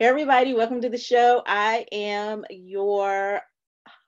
Hey 0.00 0.06
everybody, 0.06 0.54
welcome 0.54 0.80
to 0.80 0.88
the 0.88 0.96
show. 0.96 1.42
I 1.46 1.84
am 1.92 2.46
your 2.48 3.42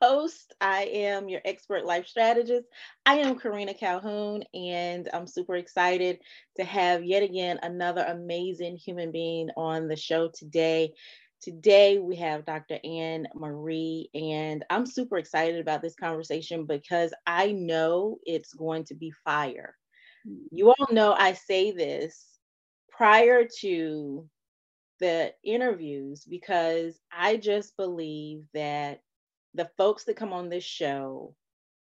host. 0.00 0.54
I 0.58 0.84
am 0.84 1.28
your 1.28 1.42
expert 1.44 1.84
life 1.84 2.06
strategist. 2.06 2.66
I 3.04 3.16
am 3.18 3.38
Karena 3.38 3.74
Calhoun, 3.74 4.42
and 4.54 5.10
I'm 5.12 5.26
super 5.26 5.56
excited 5.56 6.20
to 6.56 6.64
have 6.64 7.04
yet 7.04 7.22
again 7.22 7.58
another 7.62 8.06
amazing 8.08 8.78
human 8.78 9.12
being 9.12 9.50
on 9.54 9.86
the 9.86 9.94
show 9.94 10.30
today. 10.32 10.94
Today 11.42 11.98
we 11.98 12.16
have 12.16 12.46
Dr. 12.46 12.78
Anne 12.82 13.28
Marie, 13.34 14.08
and 14.14 14.64
I'm 14.70 14.86
super 14.86 15.18
excited 15.18 15.60
about 15.60 15.82
this 15.82 15.94
conversation 15.94 16.64
because 16.64 17.12
I 17.26 17.52
know 17.52 18.16
it's 18.24 18.54
going 18.54 18.84
to 18.84 18.94
be 18.94 19.12
fire. 19.26 19.76
Mm. 20.26 20.44
You 20.52 20.70
all 20.70 20.88
know 20.90 21.12
I 21.12 21.34
say 21.34 21.70
this 21.70 22.24
prior 22.88 23.46
to 23.60 24.26
the 25.02 25.34
interviews 25.42 26.24
because 26.24 26.96
I 27.10 27.36
just 27.36 27.76
believe 27.76 28.44
that 28.54 29.02
the 29.52 29.68
folks 29.76 30.04
that 30.04 30.14
come 30.14 30.32
on 30.32 30.48
this 30.48 30.62
show 30.62 31.34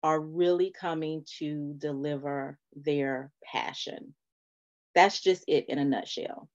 are 0.03 0.19
really 0.19 0.69
coming 0.69 1.25
to 1.39 1.73
deliver 1.77 2.59
their 2.75 3.31
passion. 3.41 4.13
That's 4.95 5.21
just 5.21 5.45
it 5.47 5.65
in 5.69 5.79
a 5.79 5.85
nutshell. 5.85 6.49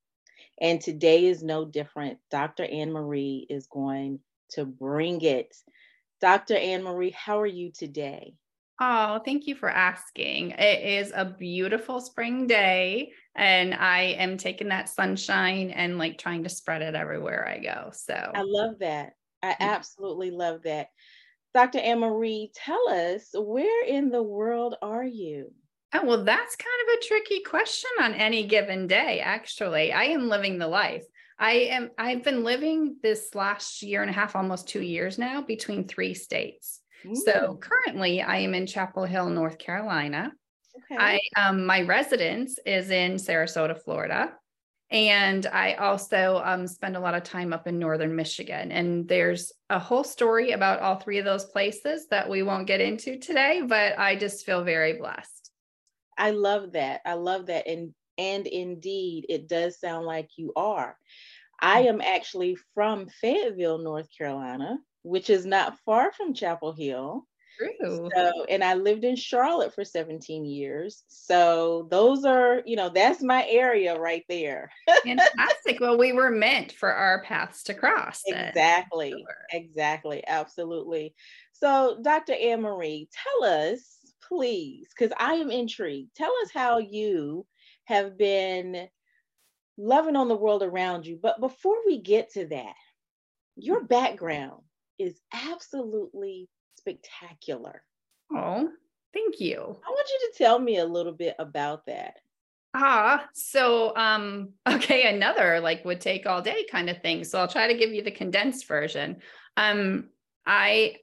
And 0.61 0.83
today 0.83 1.25
is 1.25 1.43
no 1.43 1.65
different. 1.65 2.19
Dr. 2.31 2.67
Anne 2.67 2.93
Marie 2.93 3.47
is 3.49 3.67
going 3.67 4.21
to 4.51 4.67
bring 4.67 5.23
it. 5.23 5.57
Dr. 6.21 6.57
Anne 6.57 6.83
Marie, 6.83 7.17
how 7.17 7.41
are 7.41 7.47
you 7.47 7.73
today? 7.73 8.35
Oh, 8.83 9.21
thank 9.25 9.47
you 9.47 9.55
for 9.55 9.71
asking. 9.71 10.53
It 10.53 11.05
is 11.05 11.13
a 11.15 11.25
beautiful 11.25 12.01
spring 12.01 12.47
day, 12.47 13.13
and 13.41 13.73
I 13.75 14.17
am 14.19 14.37
taking 14.37 14.69
that 14.69 14.91
sunshine 14.91 15.71
and 15.71 15.97
like 15.97 16.19
trying 16.19 16.43
to 16.45 16.51
spread 16.51 16.83
it 16.83 16.95
everywhere 16.95 17.49
I 17.49 17.59
go. 17.59 17.91
So 17.95 18.15
I 18.15 18.43
love 18.43 18.81
that. 18.81 19.15
I 19.43 19.57
absolutely 19.59 20.31
love 20.31 20.65
that. 20.65 20.89
Dr. 21.55 21.79
Anne 21.79 22.01
Marie, 22.01 22.53
tell 22.55 22.89
us 22.91 23.31
where 23.35 23.87
in 23.87 24.11
the 24.11 24.23
world 24.23 24.77
are 24.83 25.03
you? 25.03 25.53
Oh, 25.95 26.05
well, 26.05 26.23
that's 26.23 26.55
kind 26.55 26.71
of 26.87 26.99
a 26.99 27.07
tricky 27.07 27.41
question 27.41 27.91
on 28.03 28.13
any 28.13 28.47
given 28.47 28.87
day, 28.87 29.21
actually. 29.21 29.91
I 29.91 30.05
am 30.05 30.29
living 30.29 30.59
the 30.59 30.69
life. 30.69 31.05
I 31.39 31.53
am 31.53 31.91
I've 31.97 32.23
been 32.23 32.45
living 32.45 32.97
this 33.03 33.35
last 33.35 33.83
year 33.83 34.03
and 34.03 34.11
a 34.11 34.15
half, 34.15 34.37
almost 34.37 34.69
two 34.69 34.83
years 34.83 35.19
now, 35.19 35.41
between 35.41 35.89
three 35.89 36.13
states. 36.13 36.83
So 37.15 37.59
currently 37.59 38.21
I 38.21 38.41
am 38.41 38.53
in 38.53 38.67
Chapel 38.67 39.07
Hill, 39.07 39.31
North 39.31 39.57
Carolina. 39.57 40.33
Okay. 40.91 41.21
I 41.37 41.41
um 41.41 41.67
my 41.67 41.83
residence 41.83 42.59
is 42.67 42.91
in 42.91 43.15
Sarasota, 43.15 43.81
Florida. 43.81 44.33
And 44.93 45.47
I 45.47 45.75
also 45.75 46.43
um, 46.45 46.67
spend 46.67 46.97
a 46.97 47.01
lot 47.01 47.15
of 47.15 47.23
time 47.23 47.53
up 47.53 47.69
in 47.69 47.79
northern 47.79 48.17
Michigan. 48.17 48.73
And 48.73 49.07
there's 49.07 49.53
a 49.69 49.79
whole 49.79 50.03
story 50.03 50.51
about 50.51 50.81
all 50.81 50.97
three 50.97 51.19
of 51.19 51.25
those 51.25 51.45
places 51.45 52.09
that 52.11 52.29
we 52.29 52.43
won't 52.43 52.67
get 52.67 52.81
into 52.81 53.17
today, 53.17 53.63
but 53.65 53.97
I 54.01 54.17
just 54.17 54.45
feel 54.45 54.65
very 54.65 54.95
blessed. 54.95 55.53
I 56.19 56.33
love 56.33 56.73
that. 56.73 57.03
I 57.07 57.15
love 57.15 57.47
that. 57.47 57.69
And 57.69 57.95
and 58.19 58.47
indeed, 58.49 59.27
it 59.29 59.49
does 59.49 59.79
sound 59.79 60.07
like 60.07 60.31
you 60.37 60.53
are. 60.57 60.97
I 61.63 61.85
mm. 61.85 61.89
am 61.91 62.01
actually 62.01 62.57
from 62.75 63.07
Fayetteville, 63.21 63.79
North 63.79 64.09
Carolina 64.17 64.79
which 65.03 65.31
is 65.31 65.47
not 65.47 65.79
far 65.85 66.13
from 66.13 66.35
Chapel 66.35 66.73
Hill. 66.73 67.27
True. 67.61 68.11
So, 68.15 68.45
and 68.49 68.65
I 68.65 68.75
lived 68.75 69.05
in 69.05 69.17
Charlotte 69.17 69.75
for 69.75 69.85
17 69.85 70.45
years. 70.45 71.05
So 71.09 71.89
those 71.91 72.25
are, 72.25 72.63
you 72.65 72.77
know, 72.77 72.89
that's 72.89 73.23
my 73.23 73.47
area 73.49 73.99
right 73.99 74.25
there. 74.29 74.71
Fantastic. 75.05 75.81
Well, 75.81 75.99
we 75.99 76.13
were 76.13 76.31
meant 76.31 76.73
for 76.73 76.93
our 76.93 77.23
paths 77.23 77.63
to 77.65 77.75
cross. 77.75 78.23
Then. 78.29 78.47
Exactly. 78.47 79.11
Sure. 79.11 79.37
Exactly. 79.53 80.25
Absolutely. 80.27 81.15
So, 81.53 81.99
Dr. 82.03 82.35
Anne 82.35 82.63
Marie, 82.63 83.09
tell 83.13 83.51
us, 83.51 83.97
please, 84.27 84.89
because 84.97 85.13
I 85.19 85.35
am 85.35 85.51
intrigued. 85.51 86.15
Tell 86.17 86.33
us 86.43 86.51
how 86.53 86.79
you 86.79 87.47
have 87.85 88.17
been 88.17 88.89
loving 89.77 90.17
on 90.17 90.29
the 90.29 90.37
world 90.37 90.63
around 90.63 91.07
you. 91.07 91.19
But 91.21 91.41
before 91.41 91.77
we 91.87 92.01
get 92.01 92.33
to 92.35 92.47
that, 92.47 92.75
your 93.57 93.85
background 93.85 94.63
is 94.99 95.21
absolutely 95.33 96.49
spectacular. 96.81 97.83
Oh, 98.33 98.69
thank 99.13 99.41
you. 99.41 99.59
I 99.59 99.91
want 99.91 100.09
you 100.09 100.31
to 100.31 100.39
tell 100.39 100.59
me 100.59 100.79
a 100.79 100.85
little 100.85 101.13
bit 101.13 101.37
about 101.39 101.87
that. 101.87 102.17
Ah, 102.75 103.29
so 103.35 103.97
um 103.97 104.51
okay, 104.69 105.15
another 105.15 105.61
like 105.61 105.85
would 105.85 106.01
take 106.01 106.27
all 106.27 106.43
day 106.43 106.67
kind 106.71 106.89
of 106.89 107.03
thing. 107.03 107.25
So 107.25 107.39
I'll 107.39 107.49
try 107.49 107.69
to 107.69 107.79
give 107.79 107.93
you 107.93 108.03
the 108.03 108.11
condensed 108.11 108.67
version. 108.67 109.17
Um 109.57 110.09
I 110.47 110.97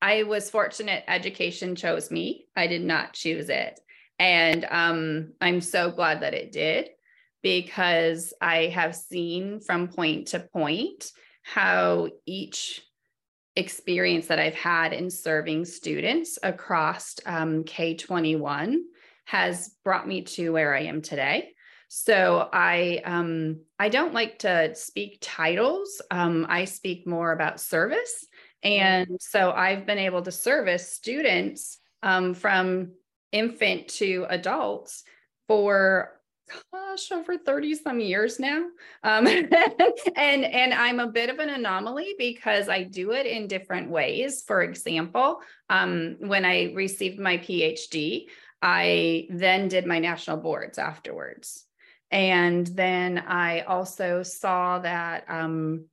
I 0.00 0.22
was 0.22 0.50
fortunate 0.50 1.04
education 1.08 1.74
chose 1.74 2.10
me. 2.10 2.46
I 2.54 2.68
did 2.68 2.84
not 2.84 3.14
choose 3.14 3.48
it. 3.48 3.78
And 4.18 4.66
um 4.70 5.32
I'm 5.40 5.60
so 5.60 5.90
glad 5.90 6.22
that 6.22 6.34
it 6.34 6.52
did 6.52 6.90
because 7.42 8.32
I 8.40 8.66
have 8.66 8.94
seen 8.94 9.60
from 9.60 9.88
point 9.88 10.28
to 10.28 10.40
point 10.40 11.10
how 11.42 12.08
each 12.26 12.82
experience 13.58 14.28
that 14.28 14.38
I've 14.38 14.54
had 14.54 14.92
in 14.92 15.10
serving 15.10 15.64
students 15.64 16.38
across 16.42 17.16
um, 17.26 17.64
K 17.64 17.94
21 17.94 18.84
has 19.24 19.74
brought 19.84 20.06
me 20.06 20.22
to 20.22 20.52
where 20.52 20.74
I 20.74 20.84
am 20.84 21.02
today. 21.02 21.50
So 21.88 22.48
I 22.52 23.02
um, 23.04 23.60
I 23.78 23.88
don't 23.88 24.14
like 24.14 24.40
to 24.40 24.74
speak 24.74 25.18
titles. 25.20 26.00
Um, 26.10 26.46
I 26.48 26.66
speak 26.66 27.06
more 27.06 27.32
about 27.32 27.60
service, 27.60 28.26
and 28.62 29.16
so 29.20 29.50
I've 29.50 29.86
been 29.86 29.98
able 29.98 30.22
to 30.22 30.32
service 30.32 30.92
students 30.92 31.78
um, 32.02 32.34
from 32.34 32.92
infant 33.32 33.88
to 33.88 34.26
adults 34.28 35.02
for 35.48 36.17
gosh, 36.72 37.12
over 37.12 37.38
30 37.38 37.74
some 37.74 38.00
years 38.00 38.38
now. 38.38 38.66
Um, 39.02 39.26
and, 40.16 40.44
and 40.44 40.74
I'm 40.74 41.00
a 41.00 41.06
bit 41.06 41.30
of 41.30 41.38
an 41.38 41.48
anomaly 41.48 42.14
because 42.18 42.68
I 42.68 42.84
do 42.84 43.12
it 43.12 43.26
in 43.26 43.46
different 43.46 43.90
ways. 43.90 44.42
For 44.46 44.62
example, 44.62 45.40
um, 45.70 46.16
when 46.20 46.44
I 46.44 46.72
received 46.74 47.18
my 47.18 47.38
PhD, 47.38 48.26
I 48.60 49.26
then 49.30 49.68
did 49.68 49.86
my 49.86 49.98
national 49.98 50.38
boards 50.38 50.78
afterwards. 50.78 51.64
And 52.10 52.66
then 52.66 53.18
I 53.18 53.60
also 53.60 54.22
saw 54.22 54.78
that 54.78 55.24
um, 55.28 55.84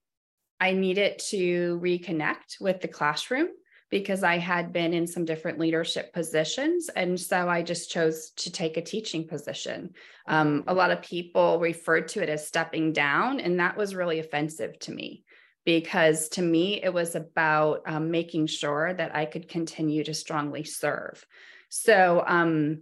I 0.59 0.71
needed 0.71 1.19
to 1.29 1.79
reconnect 1.81 2.61
with 2.61 2.81
the 2.81 2.87
classroom 2.87 3.49
because 3.89 4.23
I 4.23 4.37
had 4.37 4.73
been 4.73 4.93
in 4.93 5.07
some 5.07 5.25
different 5.25 5.59
leadership 5.59 6.11
positions. 6.11 6.89
And 6.89 7.19
so 7.19 7.47
I 7.47 7.61
just 7.61 7.91
chose 7.91 8.31
to 8.37 8.51
take 8.51 8.77
a 8.77 8.81
teaching 8.81 9.27
position. 9.27 9.91
Um, 10.27 10.63
a 10.67 10.73
lot 10.73 10.91
of 10.91 11.01
people 11.01 11.59
referred 11.59 12.07
to 12.09 12.23
it 12.23 12.29
as 12.29 12.47
stepping 12.47 12.93
down, 12.93 13.39
and 13.39 13.59
that 13.59 13.77
was 13.77 13.95
really 13.95 14.19
offensive 14.19 14.79
to 14.79 14.91
me 14.91 15.23
because 15.65 16.29
to 16.29 16.41
me, 16.41 16.81
it 16.81 16.93
was 16.93 17.15
about 17.15 17.81
um, 17.87 18.11
making 18.11 18.47
sure 18.47 18.93
that 18.93 19.15
I 19.15 19.25
could 19.25 19.49
continue 19.49 20.03
to 20.03 20.13
strongly 20.13 20.63
serve. 20.63 21.25
So, 21.69 22.23
um, 22.25 22.81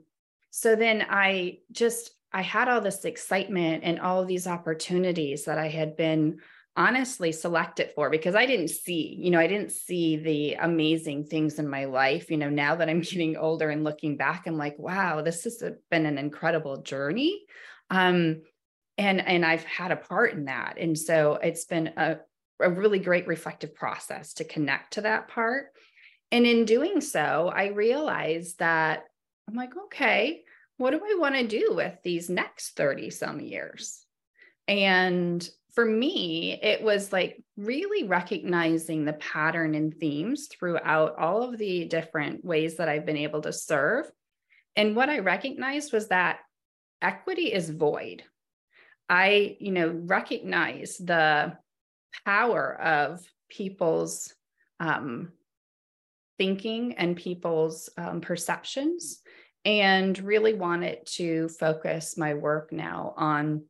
so 0.52 0.76
then 0.76 1.06
I 1.10 1.60
just, 1.72 2.12
I 2.34 2.42
had 2.42 2.68
all 2.68 2.82
this 2.82 3.06
excitement 3.06 3.84
and 3.86 4.00
all 4.00 4.26
these 4.26 4.48
opportunities 4.48 5.46
that 5.46 5.58
I 5.58 5.70
had 5.70 5.96
been 5.96 6.40
honestly 6.76 7.32
select 7.32 7.80
it 7.80 7.94
for 7.94 8.10
because 8.10 8.36
I 8.36 8.46
didn't 8.46 8.70
see, 8.70 9.16
you 9.20 9.30
know, 9.30 9.40
I 9.40 9.48
didn't 9.48 9.72
see 9.72 10.18
the 10.18 10.54
amazing 10.56 11.26
things 11.26 11.60
in 11.60 11.68
my 11.68 11.86
life. 11.86 12.32
You 12.32 12.38
know, 12.38 12.50
now 12.50 12.76
that 12.76 12.90
I'm 12.90 13.02
getting 13.02 13.38
older 13.38 13.70
and 13.70 13.84
looking 13.84 14.18
back, 14.18 14.48
I'm 14.48 14.58
like, 14.58 14.78
wow, 14.80 15.22
this 15.22 15.44
has 15.44 15.64
been 15.92 16.06
an 16.06 16.18
incredible 16.18 16.82
journey. 16.82 17.42
Um, 17.90 18.42
and 18.98 19.26
and 19.26 19.46
I've 19.46 19.64
had 19.64 19.92
a 19.92 19.98
part 19.98 20.34
in 20.34 20.46
that. 20.46 20.76
And 20.80 20.98
so 20.98 21.36
it's 21.36 21.66
been 21.66 21.94
a, 21.98 22.18
a 22.60 22.70
really 22.70 23.00
great 23.00 23.28
reflective 23.28 23.76
process 23.76 24.34
to 24.36 24.44
connect 24.44 24.94
to 24.94 25.02
that 25.02 25.28
part. 25.28 25.68
And 26.32 26.46
in 26.46 26.66
doing 26.66 27.02
so, 27.02 27.52
I 27.54 27.68
realized 27.68 28.60
that 28.60 29.04
I'm 29.48 29.56
like, 29.56 29.74
okay, 29.86 30.44
what 30.78 30.92
do 30.92 30.98
I 30.98 31.20
want 31.20 31.36
to 31.36 31.48
do 31.48 31.74
with 31.76 31.96
these 32.04 32.30
next 32.30 32.76
30 32.76 33.12
some 33.12 33.40
years? 33.40 34.04
And 34.68 35.48
for 35.74 35.86
me, 35.86 36.60
it 36.62 36.84
was 36.84 37.12
like 37.12 37.44
really 37.58 38.08
recognizing 38.08 39.06
the 39.06 39.14
pattern 39.14 39.74
and 39.74 39.94
themes 39.96 40.48
throughout 40.48 41.18
all 41.18 41.42
of 41.44 41.58
the 41.58 41.86
different 41.86 42.46
ways 42.46 42.78
that 42.78 42.90
I've 42.90 43.06
been 43.06 43.18
able 43.18 43.42
to 43.42 43.54
serve. 43.54 44.10
And 44.76 44.96
what 44.96 45.10
I 45.10 45.20
recognized 45.20 45.92
was 45.92 46.10
that 46.10 46.40
equity 47.02 47.52
is 47.52 47.70
void. 47.70 48.24
I, 49.10 49.58
you 49.60 49.72
know, 49.72 49.90
recognize 49.90 50.98
the 50.98 51.58
power 52.26 52.80
of 52.80 53.22
people's 53.50 54.34
um, 54.80 55.32
thinking 56.38 56.94
and 56.94 57.16
people's 57.16 57.90
um, 57.98 58.22
perceptions, 58.22 59.22
and 59.66 60.18
really 60.20 60.54
wanted 60.54 61.06
to 61.06 61.50
focus 61.50 62.18
my 62.18 62.34
work 62.34 62.72
now 62.72 63.14
on 63.18 63.64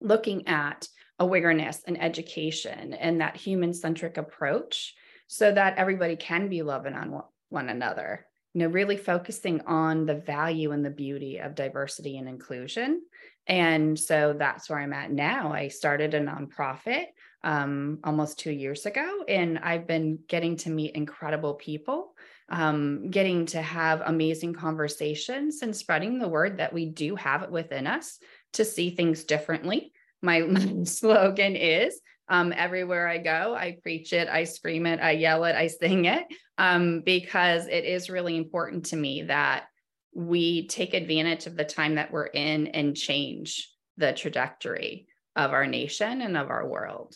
looking 0.00 0.46
at 0.46 0.86
awareness 1.18 1.82
and 1.86 2.00
education 2.00 2.94
and 2.94 3.20
that 3.20 3.36
human 3.36 3.72
centric 3.72 4.16
approach 4.16 4.94
so 5.26 5.50
that 5.52 5.78
everybody 5.78 6.16
can 6.16 6.48
be 6.48 6.62
loving 6.62 6.94
on 6.94 7.22
one 7.48 7.68
another. 7.68 8.26
You 8.54 8.60
know 8.60 8.68
really 8.68 8.96
focusing 8.96 9.60
on 9.62 10.06
the 10.06 10.14
value 10.14 10.72
and 10.72 10.84
the 10.84 10.90
beauty 10.90 11.38
of 11.38 11.54
diversity 11.54 12.16
and 12.16 12.28
inclusion. 12.28 13.02
And 13.46 13.98
so 13.98 14.34
that's 14.38 14.68
where 14.68 14.78
i'm 14.78 14.94
at 14.94 15.12
now. 15.12 15.52
I 15.52 15.68
started 15.68 16.14
a 16.14 16.20
nonprofit 16.20 17.06
um, 17.46 18.00
almost 18.02 18.40
two 18.40 18.50
years 18.50 18.86
ago 18.86 19.24
and 19.28 19.58
i've 19.60 19.86
been 19.86 20.18
getting 20.26 20.56
to 20.56 20.70
meet 20.70 20.96
incredible 20.96 21.54
people 21.54 22.12
um, 22.48 23.08
getting 23.10 23.46
to 23.46 23.62
have 23.62 24.02
amazing 24.04 24.52
conversations 24.52 25.62
and 25.62 25.74
spreading 25.74 26.18
the 26.18 26.28
word 26.28 26.58
that 26.58 26.72
we 26.72 26.86
do 26.86 27.14
have 27.16 27.42
it 27.42 27.50
within 27.50 27.86
us 27.86 28.18
to 28.54 28.64
see 28.64 28.90
things 28.90 29.24
differently 29.24 29.92
my, 30.22 30.40
my 30.40 30.82
slogan 30.84 31.56
is 31.56 32.00
um, 32.28 32.52
everywhere 32.52 33.06
I 33.06 33.18
go, 33.18 33.54
I 33.54 33.78
preach 33.82 34.12
it, 34.12 34.28
I 34.28 34.44
scream 34.44 34.86
it, 34.86 35.00
I 35.00 35.12
yell 35.12 35.44
it, 35.44 35.54
I 35.54 35.68
sing 35.68 36.06
it, 36.06 36.24
um, 36.58 37.02
because 37.04 37.66
it 37.68 37.84
is 37.84 38.10
really 38.10 38.36
important 38.36 38.86
to 38.86 38.96
me 38.96 39.22
that 39.22 39.66
we 40.12 40.66
take 40.66 40.94
advantage 40.94 41.46
of 41.46 41.56
the 41.56 41.64
time 41.64 41.96
that 41.96 42.10
we're 42.10 42.26
in 42.26 42.68
and 42.68 42.96
change 42.96 43.70
the 43.96 44.12
trajectory 44.12 45.06
of 45.36 45.52
our 45.52 45.66
nation 45.66 46.22
and 46.22 46.36
of 46.36 46.50
our 46.50 46.66
world. 46.66 47.14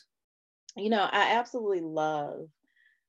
You 0.77 0.91
know, 0.91 1.09
I 1.11 1.33
absolutely 1.37 1.81
love 1.81 2.49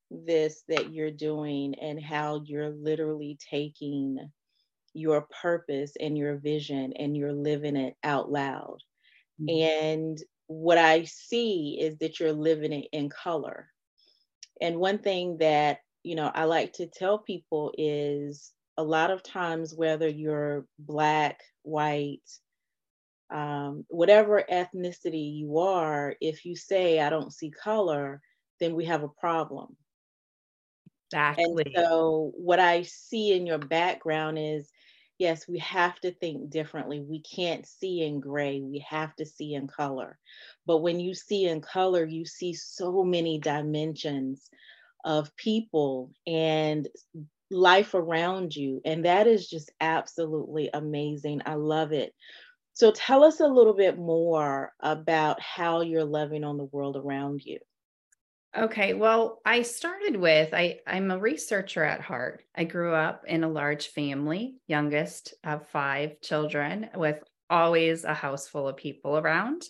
this 0.10 0.64
that 0.68 0.92
you're 0.92 1.12
doing 1.12 1.76
and 1.76 2.02
how 2.02 2.42
you're 2.46 2.70
literally 2.70 3.38
taking 3.50 4.18
your 4.94 5.28
purpose 5.42 5.94
and 6.00 6.18
your 6.18 6.38
vision 6.38 6.94
and 6.98 7.16
you're 7.16 7.34
living 7.34 7.76
it 7.76 7.96
out 8.04 8.32
loud. 8.32 8.78
Mm-hmm. 9.42 9.50
And 9.50 10.18
what 10.48 10.78
I 10.78 11.04
see 11.04 11.80
is 11.82 11.98
that 12.00 12.20
you're 12.20 12.34
living 12.34 12.74
it 12.74 12.88
in 12.92 13.10
color. 13.10 13.70
And 14.62 14.80
one 14.80 15.00
thing 15.00 15.38
that, 15.40 15.80
you 16.04 16.16
know, 16.16 16.32
I 16.34 16.46
like 16.46 16.74
to 16.74 16.88
tell 16.88 17.20
people 17.20 17.74
is 17.78 18.54
a 18.78 18.84
lot 18.84 19.12
of 19.12 19.24
times, 19.24 19.76
whether 19.76 20.08
you're 20.08 20.66
Black, 20.80 21.42
white, 21.64 22.22
um, 23.30 23.86
whatever 23.90 24.44
ethnicity 24.52 25.36
you 25.38 25.58
are, 25.60 26.16
if 26.22 26.46
you 26.46 26.56
say, 26.56 27.00
I 27.00 27.10
don't 27.10 27.34
see 27.34 27.50
color, 27.50 28.22
then 28.60 28.76
we 28.76 28.86
have 28.86 29.04
a 29.04 29.08
problem. 29.10 29.78
Exactly. 31.10 31.64
And 31.76 31.86
so, 31.86 32.32
what 32.36 32.60
I 32.60 32.84
see 32.84 33.34
in 33.34 33.46
your 33.46 33.58
background 33.58 34.38
is 34.40 34.72
yes, 35.22 35.48
we 35.48 35.60
have 35.60 36.00
to 36.00 36.12
think 36.12 36.50
differently. 36.50 37.00
We 37.00 37.22
can't 37.22 37.68
see 37.68 38.02
in 38.02 38.20
gray, 38.20 38.60
we 38.60 38.84
have 38.90 39.16
to 39.18 39.26
see 39.26 39.54
in 39.54 39.68
color. 39.68 40.18
But 40.66 40.80
when 40.80 41.00
you 41.00 41.14
see 41.14 41.46
in 41.46 41.62
color, 41.62 42.04
you 42.04 42.26
see 42.26 42.56
so 42.56 43.04
many 43.04 43.40
dimensions 43.40 44.50
of 45.06 45.36
people 45.36 46.12
and 46.26 46.88
life 47.52 47.94
around 47.94 48.56
you. 48.56 48.82
And 48.84 49.06
that 49.06 49.28
is 49.28 49.48
just 49.48 49.72
absolutely 49.80 50.72
amazing. 50.74 51.44
I 51.46 51.54
love 51.54 51.92
it. 51.92 52.16
So 52.74 52.92
tell 52.92 53.24
us 53.24 53.42
a 53.42 53.48
little 53.48 53.76
bit 53.76 54.00
more 54.00 54.74
about 54.80 55.40
how 55.40 55.82
you're 55.82 56.04
loving 56.04 56.44
on 56.44 56.58
the 56.58 56.70
world 56.72 56.98
around 56.98 57.42
you. 57.46 57.60
Okay, 58.58 58.94
well, 58.94 59.40
I 59.46 59.62
started 59.62 60.18
with 60.18 60.54
I 60.54 60.80
I'm 60.86 61.10
a 61.10 61.18
researcher 61.18 61.84
at 61.86 62.02
heart. 62.02 62.44
I 62.54 62.66
grew 62.66 62.94
up 62.94 63.24
in 63.26 63.44
a 63.46 63.50
large 63.50 63.88
family, 63.88 64.56
youngest 64.68 65.34
of 65.44 65.70
5 65.70 66.20
children 66.20 66.90
with 66.96 67.24
always 67.50 68.04
a 68.04 68.14
house 68.14 68.50
full 68.50 68.68
of 68.68 68.76
people 68.76 69.18
around. 69.18 69.64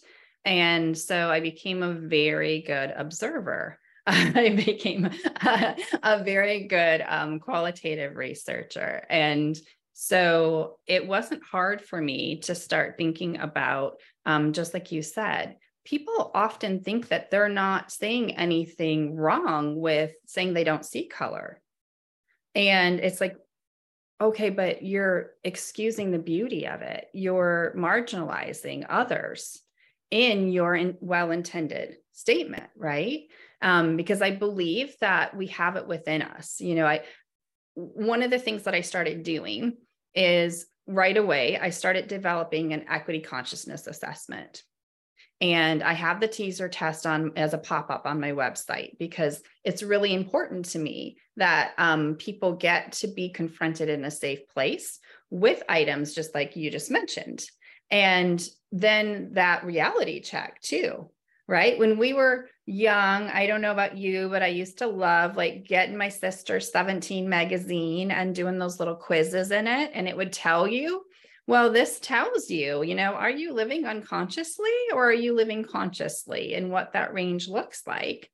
And 0.46 0.98
so 0.98 1.30
I 1.30 1.42
became 1.42 1.84
a 1.84 1.94
very 1.94 2.64
good 2.64 2.92
observer. 2.96 3.78
I 4.08 4.50
became 4.66 5.06
a, 5.46 5.76
a 6.02 6.24
very 6.24 6.68
good 6.68 7.04
um, 7.08 7.40
qualitative 7.40 8.16
researcher. 8.16 9.06
And 9.12 9.56
so 9.94 10.80
it 10.88 11.06
wasn't 11.06 11.44
hard 11.44 11.82
for 11.82 12.02
me 12.02 12.40
to 12.42 12.56
start 12.56 12.96
thinking 12.98 13.38
about, 13.38 13.98
um, 14.26 14.54
just 14.54 14.74
like 14.74 14.92
you 14.92 15.04
said, 15.04 15.58
people 15.84 16.32
often 16.34 16.82
think 16.82 17.08
that 17.08 17.32
they're 17.32 17.50
not 17.50 17.92
saying 17.92 18.36
anything 18.38 19.16
wrong 19.16 19.80
with 19.80 20.14
saying 20.26 20.54
they 20.54 20.64
don't 20.64 20.86
see 20.86 21.08
color. 21.08 21.62
And 22.54 23.00
it's 23.00 23.22
like, 23.22 23.36
okay, 24.20 24.50
but 24.50 24.84
you're 24.84 25.32
excusing 25.44 26.12
the 26.12 26.20
beauty 26.20 26.68
of 26.68 26.82
it. 26.82 27.08
You're 27.14 27.74
marginalizing 27.76 28.86
others 28.88 29.60
in 30.12 30.52
your 30.52 30.76
in, 30.76 30.98
well 31.00 31.32
intended 31.32 31.96
statement, 32.12 32.70
right? 32.76 33.22
Um, 33.62 33.96
because 33.96 34.22
I 34.22 34.32
believe 34.32 34.96
that 35.00 35.36
we 35.36 35.48
have 35.48 35.76
it 35.76 35.88
within 35.88 36.22
us. 36.22 36.60
You 36.60 36.76
know, 36.76 36.86
I, 36.86 37.02
one 37.74 38.22
of 38.22 38.30
the 38.30 38.40
things 38.40 38.64
that 38.64 38.76
I 38.76 38.82
started 38.82 39.24
doing 39.24 39.78
is 40.14 40.66
right 40.88 41.16
away, 41.16 41.58
I 41.58 41.70
started 41.70 42.08
developing 42.08 42.74
an 42.74 42.86
equity 42.90 43.22
consciousness 43.22 43.88
assessment 43.88 44.64
and 45.42 45.82
I 45.82 45.94
have 45.94 46.20
the 46.20 46.28
teaser 46.28 46.70
test 46.70 47.08
on 47.08 47.32
as 47.36 47.56
a 47.56 47.58
pop 47.58 47.90
up 47.90 48.06
on 48.06 48.20
my 48.20 48.32
website 48.32 48.98
because 49.00 49.42
it's 49.64 49.82
really 49.82 50.14
important 50.14 50.66
to 50.66 50.80
me 50.80 51.18
that 51.38 51.72
um, 51.80 52.16
people 52.16 52.54
get 52.54 52.92
to 52.94 53.08
be 53.08 53.30
confronted 53.30 53.90
in 53.90 54.06
a 54.06 54.12
safe 54.12 54.48
place 54.54 55.00
with 55.32 55.64
items, 55.68 56.14
just 56.14 56.36
like 56.36 56.56
you 56.56 56.70
just 56.70 56.92
mentioned. 56.92 57.44
And 57.90 58.42
then 58.72 59.32
that 59.34 59.66
reality 59.66 60.22
check, 60.22 60.62
too, 60.62 61.10
right? 61.48 61.78
When 61.80 61.98
we 61.98 62.14
were 62.14 62.48
young, 62.68 63.24
I 63.28 63.48
don't 63.48 63.62
know 63.62 63.72
about 63.72 63.98
you, 63.98 64.30
but 64.30 64.44
I 64.44 64.48
used 64.48 64.78
to 64.78 64.88
love 64.88 65.36
like 65.36 65.66
getting 65.66 65.98
my 65.98 66.10
sister's 66.10 66.72
17 66.72 67.28
magazine 67.28 68.12
and 68.12 68.36
doing 68.36 68.60
those 68.60 68.78
little 68.78 68.96
quizzes 68.96 69.50
in 69.50 69.68
it. 69.68 69.92
And 69.96 70.08
it 70.08 70.16
would 70.16 70.32
tell 70.32 70.68
you 70.68 71.04
well, 71.52 71.70
this 71.70 72.00
tells 72.00 72.50
you, 72.50 72.82
you 72.82 72.96
know, 72.96 73.12
are 73.12 73.30
you 73.30 73.54
living 73.54 73.86
unconsciously 73.86 74.72
or 74.94 75.10
are 75.10 75.14
you 75.14 75.36
living 75.36 75.66
consciously 75.66 76.54
and 76.54 76.72
what 76.72 76.94
that 76.94 77.14
range 77.14 77.50
looks 77.50 77.86
like? 77.86 78.32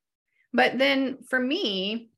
But 0.53 0.77
then 0.77 1.23
for 1.27 1.39
me, 1.39 2.11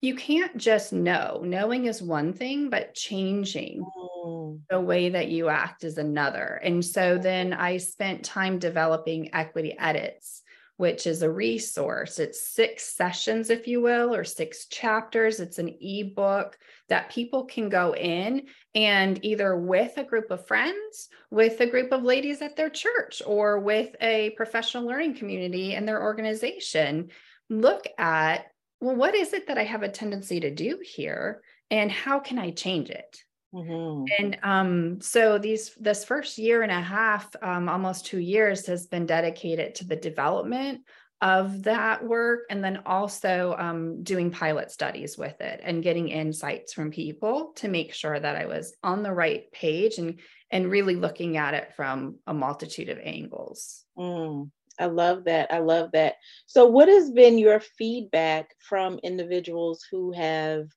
you 0.00 0.16
can't 0.16 0.56
just 0.56 0.92
know. 0.92 1.42
Knowing 1.44 1.84
is 1.84 2.02
one 2.02 2.32
thing, 2.32 2.68
but 2.68 2.96
changing 2.96 3.84
oh. 3.96 4.58
the 4.68 4.80
way 4.80 5.10
that 5.10 5.28
you 5.28 5.50
act 5.50 5.84
is 5.84 5.98
another. 5.98 6.60
And 6.64 6.84
so 6.84 7.16
then 7.16 7.52
I 7.52 7.76
spent 7.76 8.24
time 8.24 8.58
developing 8.58 9.32
equity 9.32 9.76
edits 9.78 10.42
which 10.78 11.08
is 11.08 11.22
a 11.22 11.30
resource. 11.30 12.18
It's 12.20 12.48
six 12.48 12.84
sessions, 12.84 13.50
if 13.50 13.66
you 13.66 13.82
will, 13.82 14.14
or 14.14 14.22
six 14.22 14.66
chapters. 14.66 15.40
It's 15.40 15.58
an 15.58 15.76
ebook 15.80 16.56
that 16.88 17.10
people 17.10 17.44
can 17.44 17.68
go 17.68 17.94
in 17.94 18.46
and 18.76 19.22
either 19.24 19.56
with 19.56 19.98
a 19.98 20.04
group 20.04 20.30
of 20.30 20.46
friends, 20.46 21.08
with 21.30 21.60
a 21.60 21.66
group 21.66 21.90
of 21.92 22.04
ladies 22.04 22.42
at 22.42 22.54
their 22.54 22.70
church, 22.70 23.20
or 23.26 23.58
with 23.58 23.94
a 24.00 24.30
professional 24.36 24.86
learning 24.86 25.16
community 25.16 25.74
in 25.74 25.84
their 25.84 26.00
organization, 26.00 27.08
look 27.50 27.86
at 27.98 28.46
well, 28.80 28.94
what 28.94 29.16
is 29.16 29.32
it 29.32 29.48
that 29.48 29.58
I 29.58 29.64
have 29.64 29.82
a 29.82 29.88
tendency 29.88 30.38
to 30.38 30.54
do 30.54 30.78
here? 30.80 31.42
And 31.72 31.90
how 31.90 32.20
can 32.20 32.38
I 32.38 32.52
change 32.52 32.90
it? 32.90 33.24
Mm-hmm. 33.54 34.04
And 34.18 34.38
um, 34.42 35.00
so 35.00 35.38
these 35.38 35.74
this 35.80 36.04
first 36.04 36.38
year 36.38 36.62
and 36.62 36.72
a 36.72 36.80
half, 36.80 37.34
um, 37.42 37.68
almost 37.68 38.06
two 38.06 38.18
years, 38.18 38.66
has 38.66 38.86
been 38.86 39.06
dedicated 39.06 39.74
to 39.76 39.86
the 39.86 39.96
development 39.96 40.82
of 41.20 41.64
that 41.64 42.04
work, 42.04 42.42
and 42.50 42.62
then 42.62 42.82
also 42.84 43.56
um, 43.58 44.02
doing 44.02 44.30
pilot 44.30 44.70
studies 44.70 45.16
with 45.16 45.40
it 45.40 45.60
and 45.64 45.82
getting 45.82 46.08
insights 46.08 46.72
from 46.72 46.90
people 46.90 47.52
to 47.56 47.68
make 47.68 47.94
sure 47.94 48.20
that 48.20 48.36
I 48.36 48.46
was 48.46 48.76
on 48.82 49.02
the 49.02 49.12
right 49.12 49.50
page 49.52 49.98
and 49.98 50.20
and 50.50 50.70
really 50.70 50.96
looking 50.96 51.36
at 51.36 51.54
it 51.54 51.74
from 51.74 52.16
a 52.26 52.34
multitude 52.34 52.88
of 52.88 52.98
angles. 53.02 53.84
Mm. 53.96 54.50
I 54.78 54.86
love 54.86 55.24
that. 55.24 55.52
I 55.52 55.58
love 55.58 55.90
that. 55.92 56.14
So, 56.46 56.66
what 56.66 56.88
has 56.88 57.10
been 57.10 57.38
your 57.38 57.60
feedback 57.60 58.54
from 58.60 59.00
individuals 59.02 59.84
who 59.90 60.12
have 60.12 60.68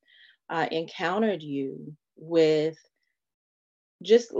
uh, 0.50 0.68
encountered 0.72 1.44
you 1.44 1.96
with 2.22 2.78
just 4.01 4.34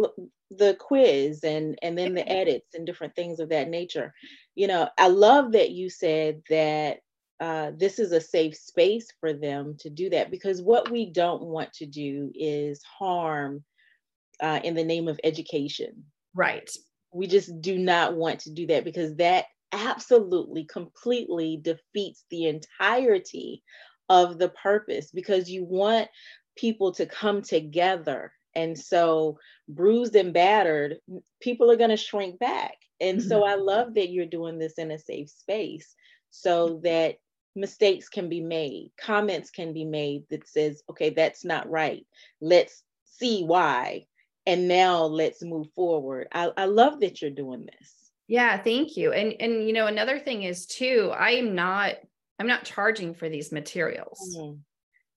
the 0.52 0.76
quiz 0.80 1.44
and 1.44 1.78
and 1.82 1.98
then 1.98 2.14
the 2.14 2.28
edits 2.28 2.74
and 2.74 2.86
different 2.86 3.16
things 3.16 3.40
of 3.40 3.50
that 3.50 3.70
nature. 3.70 4.14
You 4.56 4.68
know 4.68 4.90
i 4.98 5.08
love 5.08 5.54
that 5.54 5.72
you 5.72 5.90
said 5.90 6.42
that 6.50 7.00
uh, 7.42 7.72
this 7.76 7.98
is 7.98 8.12
a 8.12 8.22
safe 8.22 8.56
space 8.56 9.08
for 9.20 9.34
them 9.34 9.76
to 9.80 9.90
do 9.90 10.12
that 10.12 10.30
because 10.30 10.62
what 10.62 10.92
we 10.92 11.12
don't 11.12 11.42
want 11.42 11.74
to 11.74 11.88
do 11.88 12.32
is 12.36 12.84
harm 12.84 13.64
uh, 14.40 14.60
in 14.64 14.76
the 14.76 14.84
name 14.84 15.08
of 15.08 15.20
education. 15.24 16.06
Right. 16.36 16.70
We 17.12 17.26
just 17.26 17.60
do 17.60 17.80
not 17.80 18.16
want 18.16 18.42
to 18.42 18.52
do 18.52 18.68
that 18.68 18.84
because 18.84 19.16
that 19.16 19.46
absolutely 19.72 20.66
completely 20.66 21.60
defeats 21.60 22.26
the 22.30 22.46
entirety 22.46 23.64
of 24.08 24.38
the 24.38 24.50
purpose 24.50 25.10
because 25.12 25.50
you 25.50 25.64
want 25.64 26.10
people 26.62 26.92
to 26.94 27.06
come 27.06 27.42
together 27.42 28.32
And 28.54 28.78
so, 28.78 29.40
bruised 29.68 30.16
and 30.16 30.34
battered, 30.34 30.98
people 31.40 31.72
are 31.72 31.78
going 31.78 31.90
to 31.90 31.98
shrink 31.98 32.38
back. 32.38 32.78
And 33.00 33.20
mm-hmm. 33.20 33.30
so, 33.30 33.46
I 33.46 33.56
love 33.56 33.94
that 33.96 34.10
you're 34.10 34.26
doing 34.26 34.60
this 34.60 34.74
in 34.74 34.92
a 34.92 35.00
safe 35.00 35.30
space 35.30 35.96
so 36.32 36.82
that 36.84 37.16
mistakes 37.56 38.10
can 38.10 38.30
be 38.30 38.42
made, 38.42 38.92
comments 39.00 39.50
can 39.52 39.74
be 39.74 39.86
made 39.86 40.24
that 40.30 40.48
says, 40.48 40.84
okay, 40.90 41.10
that's 41.12 41.46
not 41.46 41.70
right. 41.70 42.06
Let's 42.42 42.84
see 43.06 43.44
why. 43.44 44.06
And 44.46 44.68
now 44.68 45.04
let's 45.04 45.42
move 45.44 45.68
forward. 45.74 46.28
I, 46.34 46.52
I 46.58 46.66
love 46.66 47.00
that 47.02 47.22
you're 47.22 47.32
doing 47.32 47.66
this. 47.66 48.12
Yeah, 48.28 48.62
thank 48.62 48.98
you. 48.98 49.12
And 49.12 49.34
and 49.40 49.68
you 49.68 49.74
know, 49.74 49.88
another 49.88 50.20
thing 50.20 50.44
is 50.44 50.66
too, 50.66 51.12
I 51.16 51.32
am 51.32 51.54
not 51.54 51.96
I'm 52.40 52.48
not 52.48 52.64
charging 52.64 53.14
for 53.14 53.30
these 53.30 53.52
materials. 53.52 54.20
Mm-hmm. 54.36 54.60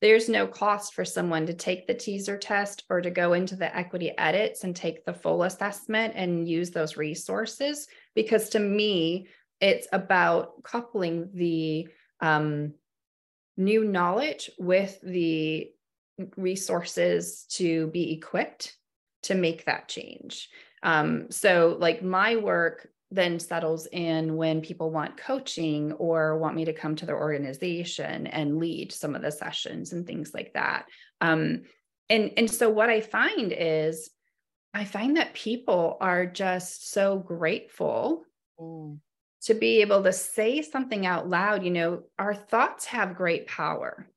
There's 0.04 0.28
no 0.28 0.46
cost 0.46 0.92
for 0.92 1.02
someone 1.02 1.46
to 1.46 1.54
take 1.54 1.86
the 1.86 1.94
teaser 1.94 2.36
test 2.36 2.84
or 2.90 3.00
to 3.00 3.08
go 3.08 3.32
into 3.32 3.56
the 3.56 3.74
equity 3.74 4.12
edits 4.18 4.62
and 4.62 4.76
take 4.76 5.06
the 5.06 5.14
full 5.14 5.44
assessment 5.44 6.12
and 6.14 6.46
use 6.46 6.70
those 6.70 6.98
resources. 6.98 7.88
Because 8.14 8.50
to 8.50 8.58
me, 8.58 9.28
it's 9.62 9.88
about 9.94 10.62
coupling 10.62 11.30
the 11.32 11.88
um, 12.20 12.74
new 13.56 13.82
knowledge 13.82 14.50
with 14.58 15.00
the 15.02 15.70
resources 16.36 17.46
to 17.52 17.86
be 17.86 18.12
equipped 18.12 18.76
to 19.22 19.34
make 19.34 19.64
that 19.64 19.88
change. 19.88 20.50
Um, 20.82 21.30
so, 21.30 21.78
like 21.80 22.02
my 22.02 22.36
work 22.36 22.90
then 23.14 23.38
settles 23.38 23.86
in 23.92 24.36
when 24.36 24.60
people 24.60 24.90
want 24.90 25.16
coaching 25.16 25.92
or 25.92 26.38
want 26.38 26.56
me 26.56 26.64
to 26.64 26.72
come 26.72 26.96
to 26.96 27.06
their 27.06 27.18
organization 27.18 28.26
and 28.26 28.58
lead 28.58 28.92
some 28.92 29.14
of 29.14 29.22
the 29.22 29.30
sessions 29.30 29.92
and 29.92 30.06
things 30.06 30.34
like 30.34 30.52
that. 30.54 30.86
Um, 31.20 31.62
and 32.10 32.32
and 32.36 32.50
so 32.50 32.68
what 32.68 32.90
I 32.90 33.00
find 33.00 33.54
is 33.56 34.10
I 34.74 34.84
find 34.84 35.16
that 35.16 35.34
people 35.34 35.96
are 36.00 36.26
just 36.26 36.90
so 36.90 37.18
grateful 37.18 38.24
mm. 38.60 38.98
to 39.44 39.54
be 39.54 39.80
able 39.80 40.02
to 40.02 40.12
say 40.12 40.62
something 40.62 41.06
out 41.06 41.28
loud. 41.28 41.64
You 41.64 41.70
know, 41.70 42.02
our 42.18 42.34
thoughts 42.34 42.86
have 42.86 43.16
great 43.16 43.46
power. 43.46 44.08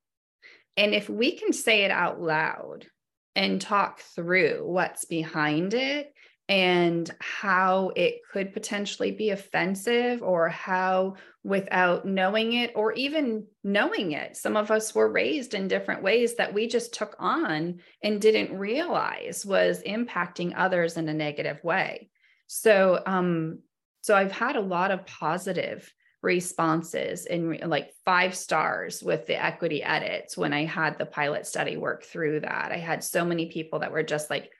And 0.75 0.93
if 0.93 1.09
we 1.09 1.37
can 1.37 1.53
say 1.53 1.83
it 1.83 1.91
out 1.91 2.21
loud 2.21 2.87
and 3.35 3.61
talk 3.61 3.99
through 3.99 4.61
what's 4.65 5.05
behind 5.05 5.73
it 5.73 6.11
and 6.49 7.13
how 7.19 7.91
it 7.95 8.21
could 8.31 8.53
potentially 8.53 9.11
be 9.11 9.31
offensive 9.31 10.23
or 10.23 10.47
how 10.47 11.15
without 11.43 12.05
knowing 12.05 12.53
it 12.53 12.71
or 12.73 12.93
even 12.93 13.45
knowing 13.63 14.13
it 14.13 14.37
some 14.37 14.55
of 14.55 14.71
us 14.71 14.95
were 14.95 15.11
raised 15.11 15.53
in 15.53 15.67
different 15.67 16.03
ways 16.03 16.35
that 16.35 16.53
we 16.53 16.67
just 16.67 16.93
took 16.93 17.15
on 17.19 17.79
and 18.01 18.21
didn't 18.21 18.57
realize 18.57 19.45
was 19.45 19.83
impacting 19.83 20.53
others 20.55 20.95
in 20.95 21.09
a 21.09 21.13
negative 21.13 21.61
way. 21.63 22.09
So 22.47 23.01
um 23.05 23.59
so 24.01 24.15
i've 24.15 24.31
had 24.31 24.55
a 24.55 24.61
lot 24.61 24.91
of 24.91 25.05
positive 25.05 25.93
responses 26.21 27.25
and 27.25 27.69
like 27.69 27.91
five 28.03 28.33
stars 28.35 29.03
with 29.03 29.27
the 29.27 29.41
equity 29.41 29.83
edits 29.83 30.37
when 30.37 30.53
i 30.53 30.65
had 30.65 30.97
the 30.97 31.05
pilot 31.05 31.45
study 31.45 31.77
work 31.77 32.03
through 32.03 32.39
that. 32.39 32.71
I 32.71 32.77
had 32.77 33.03
so 33.03 33.23
many 33.25 33.47
people 33.47 33.79
that 33.79 33.91
were 33.91 34.03
just 34.03 34.29
like 34.29 34.51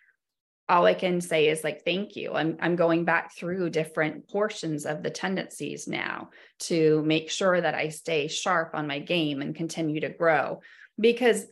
all 0.70 0.86
I 0.86 0.94
can 0.94 1.22
say 1.22 1.48
is 1.48 1.64
like, 1.64 1.86
thank 1.86 2.16
you. 2.16 2.34
I'm, 2.34 2.58
I'm 2.60 2.76
going 2.76 3.06
back 3.06 3.34
through 3.34 3.70
different 3.70 4.28
portions 4.28 4.86
of 4.86 5.02
the 5.02 5.10
tendencies 5.10 5.88
now 5.88 6.30
to 6.60 7.02
make 7.04 7.30
sure 7.30 7.60
that 7.60 7.74
I 7.74 7.90
stay 7.90 8.28
sharp 8.28 8.72
on 8.74 8.88
my 8.88 9.00
game 9.00 9.42
and 9.42 9.56
continue 9.56 10.02
to 10.02 10.10
grow 10.10 10.62
because 11.00 11.46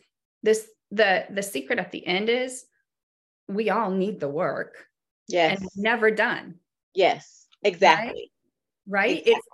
this, 0.44 0.68
the, 0.92 1.26
the 1.30 1.44
secret 1.44 1.80
at 1.80 1.92
the 1.92 2.06
end 2.06 2.30
is 2.30 2.66
we 3.48 3.70
all 3.70 3.90
need 3.90 4.20
the 4.20 4.28
work. 4.28 4.86
Yes. 5.30 5.62
And 5.62 5.70
never 5.78 6.12
done. 6.12 6.56
Yes, 6.94 7.48
exactly. 7.64 8.32
Right. 8.88 9.00
right? 9.00 9.18
Exactly. 9.20 9.34
It's 9.34 9.48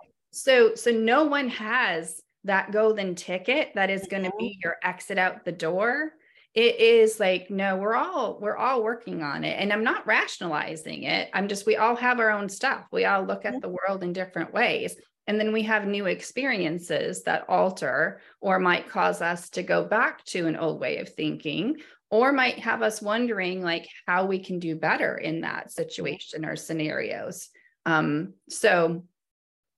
so, 0.43 0.75
so 0.75 0.91
no 0.91 1.25
one 1.25 1.49
has 1.49 2.21
that 2.45 2.71
golden 2.71 3.13
ticket 3.13 3.73
that 3.75 3.91
is 3.91 4.07
going 4.09 4.23
to 4.23 4.29
mm-hmm. 4.29 4.37
be 4.39 4.59
your 4.63 4.77
exit 4.83 5.19
out 5.19 5.45
the 5.45 5.51
door 5.51 6.13
it 6.53 6.79
is 6.79 7.19
like 7.19 7.49
no 7.49 7.77
we're 7.77 7.95
all 7.95 8.37
we're 8.41 8.57
all 8.57 8.83
working 8.83 9.23
on 9.23 9.43
it 9.43 9.55
and 9.59 9.71
i'm 9.71 9.83
not 9.83 10.05
rationalizing 10.05 11.03
it 11.03 11.29
i'm 11.33 11.47
just 11.47 11.65
we 11.65 11.77
all 11.77 11.95
have 11.95 12.19
our 12.19 12.29
own 12.29 12.49
stuff 12.49 12.85
we 12.91 13.05
all 13.05 13.23
look 13.23 13.45
at 13.45 13.61
the 13.61 13.69
world 13.69 14.03
in 14.03 14.11
different 14.11 14.53
ways 14.53 14.95
and 15.27 15.39
then 15.39 15.53
we 15.53 15.63
have 15.63 15.85
new 15.85 16.07
experiences 16.07 17.23
that 17.23 17.45
alter 17.47 18.19
or 18.41 18.59
might 18.59 18.89
cause 18.89 19.21
us 19.21 19.49
to 19.51 19.63
go 19.63 19.85
back 19.85 20.25
to 20.25 20.47
an 20.47 20.57
old 20.57 20.81
way 20.81 20.97
of 20.97 21.09
thinking 21.09 21.77
or 22.09 22.33
might 22.33 22.59
have 22.59 22.81
us 22.81 23.01
wondering 23.01 23.63
like 23.63 23.87
how 24.05 24.25
we 24.25 24.39
can 24.39 24.59
do 24.59 24.75
better 24.75 25.15
in 25.15 25.41
that 25.41 25.71
situation 25.71 26.43
or 26.45 26.57
scenarios. 26.57 27.49
Um, 27.85 28.33
so 28.49 29.05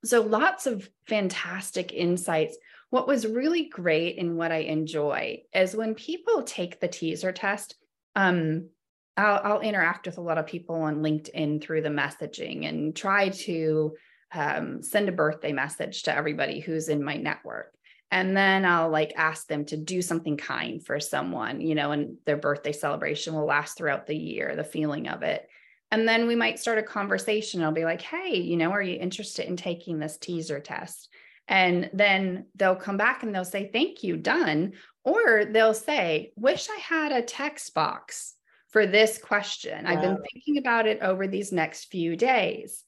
so 0.03 0.21
lots 0.21 0.65
of 0.65 0.89
fantastic 1.07 1.93
insights 1.93 2.57
what 2.93 3.07
was 3.07 3.25
really 3.25 3.63
great 3.63 4.19
and 4.19 4.37
what 4.37 4.51
I 4.51 4.57
enjoy 4.57 5.41
is 5.51 5.75
when 5.75 5.95
people 5.95 6.43
take 6.43 6.79
the 6.79 6.87
teaser 6.87 7.31
test. 7.31 7.75
Um, 8.15 8.69
I'll, 9.17 9.41
I'll, 9.43 9.59
interact 9.61 10.05
with 10.05 10.19
a 10.19 10.21
lot 10.21 10.37
of 10.37 10.45
people 10.45 10.75
on 10.75 10.97
LinkedIn 10.97 11.59
through 11.59 11.81
the 11.81 11.89
messaging 11.89 12.69
and 12.69 12.95
try 12.95 13.29
to 13.29 13.95
um, 14.31 14.83
send 14.83 15.09
a 15.09 15.11
birthday 15.11 15.53
message 15.53 16.03
to 16.03 16.15
everybody 16.15 16.59
who's 16.59 16.87
in 16.87 17.03
my 17.03 17.17
network. 17.17 17.73
And 18.11 18.37
then 18.37 18.63
I'll 18.63 18.91
like 18.91 19.13
ask 19.17 19.47
them 19.47 19.65
to 19.65 19.77
do 19.77 20.03
something 20.03 20.37
kind 20.37 20.85
for 20.85 20.99
someone, 20.99 21.61
you 21.61 21.73
know, 21.73 21.93
and 21.93 22.17
their 22.27 22.37
birthday 22.37 22.73
celebration 22.73 23.33
will 23.33 23.47
last 23.47 23.75
throughout 23.75 24.05
the 24.05 24.15
year, 24.15 24.55
the 24.55 24.63
feeling 24.63 25.07
of 25.07 25.23
it. 25.23 25.49
And 25.89 26.07
then 26.07 26.27
we 26.27 26.35
might 26.35 26.59
start 26.59 26.77
a 26.77 26.83
conversation. 26.83 27.63
I'll 27.63 27.71
be 27.71 27.85
like, 27.85 28.03
hey, 28.03 28.35
you 28.35 28.55
know, 28.55 28.69
are 28.69 28.83
you 28.83 28.99
interested 28.99 29.47
in 29.47 29.57
taking 29.57 29.97
this 29.97 30.19
teaser 30.19 30.59
test? 30.59 31.09
And 31.47 31.89
then 31.93 32.45
they'll 32.55 32.75
come 32.75 32.97
back 32.97 33.23
and 33.23 33.33
they'll 33.33 33.45
say, 33.45 33.69
Thank 33.71 34.03
you, 34.03 34.17
done. 34.17 34.73
Or 35.03 35.45
they'll 35.45 35.73
say, 35.73 36.31
Wish 36.35 36.69
I 36.69 36.77
had 36.77 37.11
a 37.11 37.21
text 37.21 37.73
box 37.73 38.35
for 38.69 38.87
this 38.87 39.17
question. 39.17 39.85
Wow. 39.85 39.91
I've 39.91 40.01
been 40.01 40.17
thinking 40.31 40.57
about 40.57 40.87
it 40.87 40.99
over 41.01 41.27
these 41.27 41.51
next 41.51 41.85
few 41.85 42.15
days. 42.15 42.83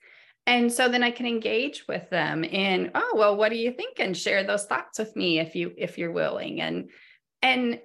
And 0.47 0.71
so 0.71 0.89
then 0.89 1.03
I 1.03 1.11
can 1.11 1.25
engage 1.25 1.87
with 1.87 2.09
them 2.09 2.43
in, 2.43 2.91
oh, 2.93 3.13
well, 3.15 3.35
what 3.35 3.49
do 3.49 3.55
you 3.55 3.71
think? 3.71 3.99
And 3.99 4.15
share 4.15 4.43
those 4.43 4.65
thoughts 4.65 4.99
with 4.99 5.15
me 5.15 5.39
if 5.39 5.55
you 5.55 5.73
if 5.77 5.97
you're 5.97 6.11
willing. 6.11 6.61
And 6.61 6.89
and 7.41 7.79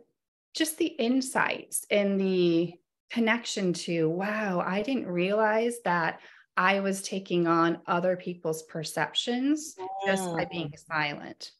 just 0.54 0.78
the 0.78 0.86
insights 0.86 1.86
and 1.90 2.20
the 2.20 2.74
connection 3.10 3.72
to, 3.72 4.08
wow, 4.08 4.62
I 4.64 4.82
didn't 4.82 5.06
realize 5.06 5.76
that 5.84 6.20
I 6.57 6.80
was 6.80 7.02
taking 7.02 7.47
on 7.47 7.78
other 7.87 8.16
people's 8.16 8.62
perceptions 8.64 9.75
just 10.07 10.25
by 10.33 10.45
being 10.45 10.71
mm. 10.71 10.87
silent. 10.87 11.52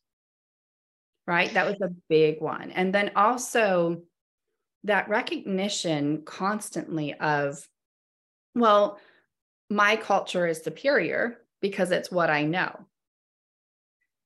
Right. 1.27 1.53
That 1.55 1.67
was 1.67 1.81
a 1.81 1.95
big 2.09 2.41
one. 2.41 2.71
And 2.73 2.93
then 2.93 3.13
also 3.15 4.03
that 4.85 5.09
recognition 5.09 6.23
constantly 6.25 7.15
of, 7.15 7.67
well, 8.55 8.99
my 9.69 9.97
culture 9.97 10.47
is 10.47 10.63
superior 10.63 11.39
because 11.61 11.93
it's 11.93 12.11
what 12.11 12.31
I 12.31 12.45
know. 12.45 12.87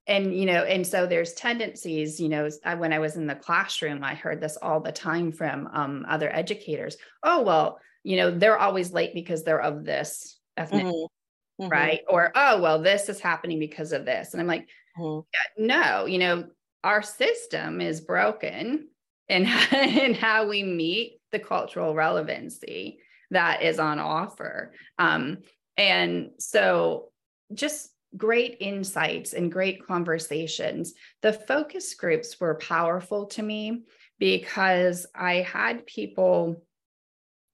And, 0.06 0.36
you 0.36 0.46
know, 0.46 0.64
and 0.64 0.86
so 0.86 1.06
there's 1.06 1.32
tendencies, 1.34 2.20
you 2.20 2.28
know, 2.28 2.48
when 2.76 2.92
I 2.92 2.98
was 2.98 3.16
in 3.16 3.26
the 3.26 3.34
classroom, 3.34 4.04
I 4.04 4.14
heard 4.14 4.40
this 4.40 4.58
all 4.60 4.80
the 4.80 4.92
time 4.92 5.32
from 5.32 5.68
um, 5.72 6.06
other 6.08 6.30
educators. 6.34 6.96
Oh, 7.22 7.42
well, 7.42 7.78
you 8.02 8.16
know, 8.16 8.30
they're 8.30 8.58
always 8.58 8.92
late 8.92 9.14
because 9.14 9.44
they're 9.44 9.60
of 9.60 9.84
this 9.84 10.38
ethnic, 10.56 10.84
mm-hmm. 10.84 11.68
right? 11.68 12.00
Or, 12.08 12.32
oh, 12.34 12.60
well, 12.60 12.82
this 12.82 13.08
is 13.08 13.20
happening 13.20 13.58
because 13.58 13.92
of 13.92 14.04
this. 14.04 14.32
And 14.32 14.40
I'm 14.40 14.46
like, 14.46 14.68
mm-hmm. 14.98 15.26
yeah, 15.32 15.66
no, 15.66 16.06
you 16.06 16.18
know, 16.18 16.44
our 16.82 17.02
system 17.02 17.80
is 17.80 18.00
broken 18.00 18.88
in, 19.28 19.46
in 19.72 20.14
how 20.14 20.48
we 20.48 20.62
meet 20.62 21.20
the 21.32 21.38
cultural 21.38 21.94
relevancy 21.94 22.98
that 23.30 23.62
is 23.62 23.78
on 23.78 23.98
offer. 23.98 24.72
Um, 24.98 25.38
and 25.76 26.30
so 26.38 27.10
just 27.52 27.90
great 28.16 28.58
insights 28.60 29.32
and 29.32 29.50
great 29.50 29.84
conversations. 29.86 30.94
The 31.22 31.32
focus 31.32 31.94
groups 31.94 32.38
were 32.40 32.54
powerful 32.54 33.26
to 33.26 33.42
me 33.42 33.82
because 34.18 35.06
I 35.14 35.36
had 35.36 35.86
people 35.86 36.62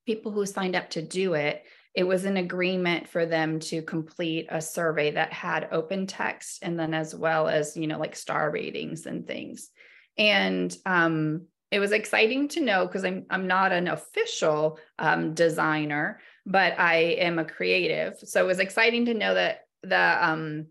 people 0.06 0.32
who 0.32 0.44
signed 0.44 0.74
up 0.74 0.90
to 0.90 1.02
do 1.02 1.34
it 1.34 1.62
it 1.94 2.04
was 2.04 2.24
an 2.24 2.36
agreement 2.36 3.08
for 3.08 3.26
them 3.26 3.58
to 3.58 3.82
complete 3.82 4.46
a 4.48 4.60
survey 4.60 5.10
that 5.10 5.32
had 5.32 5.68
open 5.72 6.06
text 6.06 6.60
and 6.62 6.78
then 6.78 6.94
as 6.94 7.14
well 7.14 7.48
as 7.48 7.76
you 7.76 7.86
know 7.86 7.98
like 7.98 8.14
star 8.14 8.50
ratings 8.50 9.06
and 9.06 9.26
things 9.26 9.70
and 10.18 10.76
um, 10.86 11.46
it 11.70 11.78
was 11.78 11.92
exciting 11.92 12.48
to 12.48 12.60
know 12.60 12.86
because 12.86 13.04
I'm 13.04 13.26
I'm 13.30 13.46
not 13.46 13.72
an 13.72 13.88
official 13.88 14.78
um, 14.98 15.34
designer, 15.34 16.20
but 16.44 16.78
I 16.78 16.96
am 17.18 17.38
a 17.38 17.44
creative. 17.44 18.18
So 18.18 18.42
it 18.42 18.46
was 18.46 18.58
exciting 18.58 19.06
to 19.06 19.14
know 19.14 19.34
that 19.34 19.60
the 19.82 20.18
um, 20.28 20.66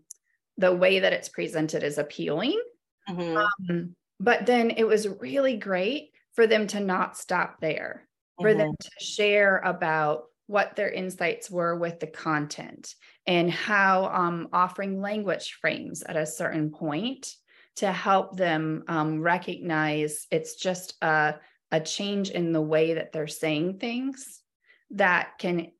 the 0.58 0.74
way 0.74 1.00
that 1.00 1.12
it's 1.12 1.28
presented 1.28 1.82
is 1.82 1.98
appealing. 1.98 2.60
Mm-hmm. 3.08 3.36
Um, 3.70 3.96
but 4.18 4.44
then 4.44 4.70
it 4.70 4.84
was 4.84 5.08
really 5.08 5.56
great 5.56 6.10
for 6.34 6.46
them 6.46 6.66
to 6.68 6.80
not 6.80 7.16
stop 7.16 7.60
there 7.60 8.06
for 8.38 8.50
mm-hmm. 8.50 8.58
them 8.58 8.72
to 8.78 8.90
share 9.04 9.58
about 9.58 10.24
what 10.50 10.74
their 10.74 10.90
insights 10.90 11.48
were 11.48 11.76
with 11.76 12.00
the 12.00 12.08
content 12.08 12.96
and 13.24 13.48
how 13.48 14.06
um, 14.06 14.48
offering 14.52 15.00
language 15.00 15.56
frames 15.60 16.02
at 16.02 16.16
a 16.16 16.26
certain 16.26 16.72
point 16.72 17.32
to 17.76 17.92
help 17.92 18.36
them 18.36 18.82
um, 18.88 19.20
recognize 19.20 20.26
it's 20.32 20.56
just 20.56 20.96
a, 21.02 21.34
a 21.70 21.78
change 21.78 22.30
in 22.30 22.52
the 22.52 22.60
way 22.60 22.94
that 22.94 23.12
they're 23.12 23.28
saying 23.28 23.78
things 23.78 24.42
that 24.90 25.38
can 25.38 25.70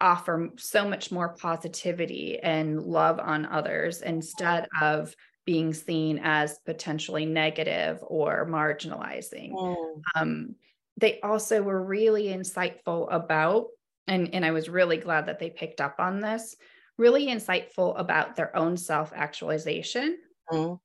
offer 0.00 0.50
so 0.56 0.88
much 0.88 1.10
more 1.10 1.30
positivity 1.30 2.38
and 2.38 2.80
love 2.80 3.18
on 3.18 3.44
others 3.44 4.02
instead 4.02 4.68
of 4.80 5.12
being 5.44 5.74
seen 5.74 6.20
as 6.22 6.60
potentially 6.64 7.26
negative 7.26 7.98
or 8.02 8.46
marginalizing. 8.48 9.50
Mm. 9.52 10.02
Um, 10.14 10.54
they 10.96 11.18
also 11.22 11.60
were 11.60 11.82
really 11.82 12.26
insightful 12.26 13.08
about, 13.10 13.66
and, 14.06 14.34
and 14.34 14.44
I 14.44 14.50
was 14.50 14.68
really 14.68 14.96
glad 14.96 15.26
that 15.26 15.38
they 15.38 15.50
picked 15.50 15.80
up 15.80 15.96
on 15.98 16.20
this, 16.20 16.56
really 16.98 17.26
insightful 17.26 17.98
about 17.98 18.36
their 18.36 18.54
own 18.56 18.76
self 18.76 19.12
actualization 19.14 20.18
mm. 20.50 20.78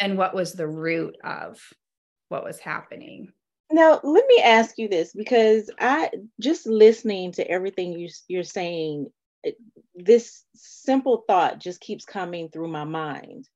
and 0.00 0.18
what 0.18 0.34
was 0.34 0.52
the 0.52 0.66
root 0.66 1.16
of 1.24 1.60
what 2.28 2.44
was 2.44 2.58
happening. 2.58 3.32
Now, 3.70 4.00
let 4.02 4.26
me 4.26 4.42
ask 4.42 4.76
you 4.76 4.88
this 4.88 5.12
because 5.14 5.70
I 5.80 6.10
just 6.40 6.66
listening 6.66 7.32
to 7.32 7.50
everything 7.50 7.92
you, 7.92 8.08
you're 8.28 8.42
saying, 8.42 9.08
it, 9.42 9.56
this 9.94 10.44
simple 10.54 11.24
thought 11.26 11.58
just 11.58 11.80
keeps 11.80 12.04
coming 12.04 12.48
through 12.48 12.68
my 12.68 12.84
mind. 12.84 13.48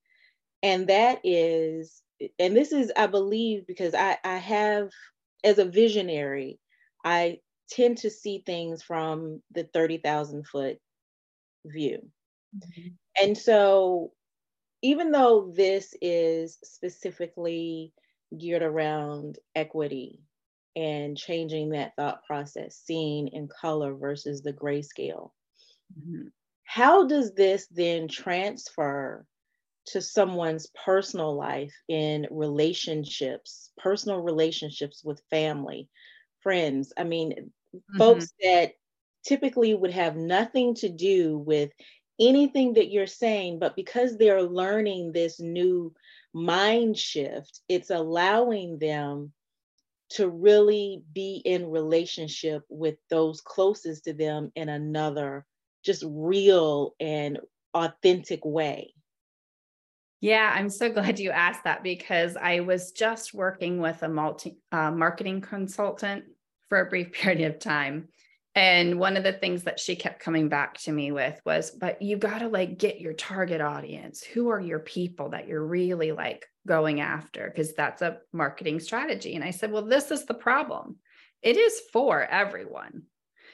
And 0.63 0.89
that 0.89 1.21
is, 1.23 2.03
and 2.39 2.57
this 2.57 2.73
is, 2.73 2.91
I 2.97 3.07
believe, 3.07 3.67
because 3.67 3.95
I, 3.95 4.17
I 4.25 4.39
have, 4.39 4.89
as 5.45 5.59
a 5.59 5.65
visionary, 5.65 6.59
I 7.05 7.39
tend 7.71 7.99
to 7.99 8.11
see 8.11 8.43
things 8.45 8.83
from 8.83 9.43
the 9.53 9.65
30,000 9.65 10.47
foot 10.47 10.79
view. 11.65 11.99
Mm-hmm. 12.57 12.89
And 13.23 13.37
so, 13.37 14.13
even 14.83 15.11
though 15.11 15.53
this 15.55 15.95
is 16.01 16.59
specifically 16.63 17.93
geared 18.37 18.63
around 18.63 19.39
equity 19.55 20.21
and 20.75 21.17
changing 21.17 21.71
that 21.71 21.93
thought 21.97 22.25
process, 22.25 22.81
seeing 22.85 23.29
in 23.29 23.49
color 23.49 23.95
versus 23.95 24.43
the 24.43 24.53
grayscale. 24.53 25.31
Mm-hmm. 25.99 26.29
How 26.65 27.07
does 27.07 27.33
this 27.35 27.67
then 27.69 28.09
transfer 28.09 29.25
to 29.87 30.03
someone's 30.03 30.69
personal 30.85 31.35
life 31.35 31.73
in 31.89 32.27
relationships, 32.31 33.71
personal 33.79 34.21
relationships 34.21 35.03
with 35.05 35.23
family, 35.31 35.89
friends? 36.47 36.93
I 36.97 37.03
mean, 37.03 37.51
mm-hmm. 37.75 37.99
folks 37.99 38.33
that 38.41 38.75
typically 39.25 39.75
would 39.75 39.91
have 39.91 40.15
nothing 40.15 40.77
to 40.77 40.89
do 40.89 41.39
with 41.39 41.73
anything 42.21 42.75
that 42.75 42.93
you're 42.93 43.09
saying, 43.09 43.59
but 43.59 43.75
because 43.75 44.17
they're 44.17 44.45
learning 44.45 45.11
this 45.11 45.41
new 45.41 45.93
mind 46.33 46.97
shift, 46.97 47.63
it's 47.69 47.91
allowing 47.91 48.79
them 48.79 49.33
to 50.11 50.29
really 50.29 51.03
be 51.13 51.43
in 51.45 51.69
relationship 51.69 52.63
with 52.69 52.95
those 53.11 53.41
closest 53.41 54.05
to 54.05 54.13
them 54.13 54.53
in 54.55 54.69
another 54.69 55.45
just 55.85 56.05
real 56.07 56.95
and 57.01 57.41
authentic 57.75 58.45
way. 58.45 58.95
Yeah, 60.21 60.53
I'm 60.55 60.71
so 60.71 60.91
glad 60.93 61.19
you 61.19 61.33
asked 61.33 61.65
that 61.65 61.83
because 61.83 62.37
I 62.37 62.61
was 62.61 62.93
just 62.93 63.35
working 63.35 63.81
with 63.81 64.05
a 64.05 64.09
multi 64.09 64.59
uh, 64.71 64.93
marketing 64.93 65.41
consultant 65.41 66.25
for 66.69 66.81
a 66.81 66.87
brief 66.89 67.13
period 67.13 67.55
of 67.55 67.59
time 67.59 68.09
and 68.57 68.99
one 68.99 69.19
of 69.19 69.23
the 69.23 69.35
things 69.35 69.65
that 69.65 69.79
she 69.79 69.95
kept 69.97 70.19
coming 70.19 70.49
back 70.49 70.79
to 70.79 70.93
me 70.93 71.13
with 71.13 71.39
was, 71.45 71.71
but 71.71 72.01
you 72.01 72.17
got 72.17 72.39
to 72.39 72.49
like 72.49 72.79
get 72.79 73.03
your 73.03 73.13
target 73.13 73.61
audience. 73.61 74.23
Who 74.23 74.49
are 74.49 74.59
your 74.59 74.79
people 74.79 75.29
that 75.31 75.47
you're 75.47 75.65
really 75.65 76.13
like 76.13 76.47
going 76.67 77.03
after? 77.03 77.51
Because 77.51 77.75
that's 77.75 78.01
a 78.01 78.17
marketing 78.33 78.81
strategy. 78.81 79.35
And 79.35 79.45
I 79.45 79.51
said, 79.51 79.71
well, 79.71 79.85
this 79.85 80.11
is 80.11 80.25
the 80.25 80.33
problem. 80.33 80.97
It 81.43 81.59
is 81.59 81.83
for 81.93 82.25
everyone. 82.25 83.03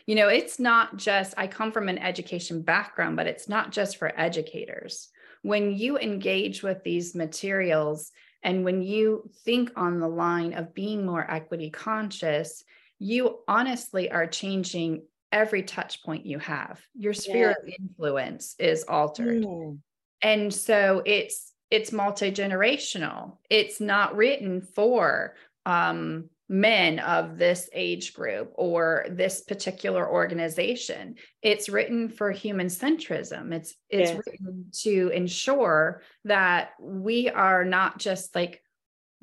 You 0.07 0.15
know, 0.15 0.29
it's 0.29 0.61
not 0.61 0.97
just, 0.99 1.35
I 1.37 1.49
come 1.49 1.73
from 1.73 1.89
an 1.89 1.99
education 1.99 2.63
background, 2.63 3.17
but 3.17 3.27
it's 3.27 3.49
not 3.49 3.73
just 3.73 3.97
for 3.97 4.13
educators. 4.17 5.09
When 5.43 5.73
you 5.73 5.99
engage 5.99 6.63
with 6.63 6.85
these 6.85 7.17
materials 7.17 8.13
and 8.45 8.65
when 8.65 8.83
you 8.83 9.29
think 9.45 9.73
on 9.75 9.99
the 9.99 10.09
line 10.09 10.53
of 10.53 10.75
being 10.75 11.05
more 11.05 11.29
equity 11.29 11.71
conscious, 11.71 12.63
you 13.03 13.41
honestly 13.49 14.11
are 14.11 14.27
changing 14.27 15.03
every 15.33 15.63
touch 15.63 16.03
point 16.05 16.25
you 16.25 16.39
have. 16.39 16.81
Your 16.95 17.13
sphere 17.13 17.51
of 17.51 17.69
influence 17.81 18.55
is 18.59 18.85
altered. 18.85 19.43
Mm. 19.43 19.79
And 20.23 20.55
so 20.55 21.03
it's 21.05 21.53
it's 21.71 21.91
multi-generational. 21.91 23.39
It's 23.51 23.81
not 23.81 24.15
written 24.15 24.61
for 24.61 25.35
um, 25.65 26.29
men 26.49 26.99
of 26.99 27.39
this 27.39 27.71
age 27.73 28.13
group 28.13 28.53
or 28.55 29.07
this 29.11 29.41
particular 29.41 30.09
organization. 30.09 31.17
It's 31.41 31.71
written 31.71 32.09
for 32.09 32.31
human 32.31 32.67
centrism. 32.67 33.53
It's 33.53 33.75
it's 33.89 34.11
yes. 34.11 34.21
written 34.27 34.67
to 34.83 35.09
ensure 35.13 36.03
that 36.25 36.71
we 36.79 37.31
are 37.31 37.65
not 37.65 37.99
just 37.99 38.35
like 38.35 38.63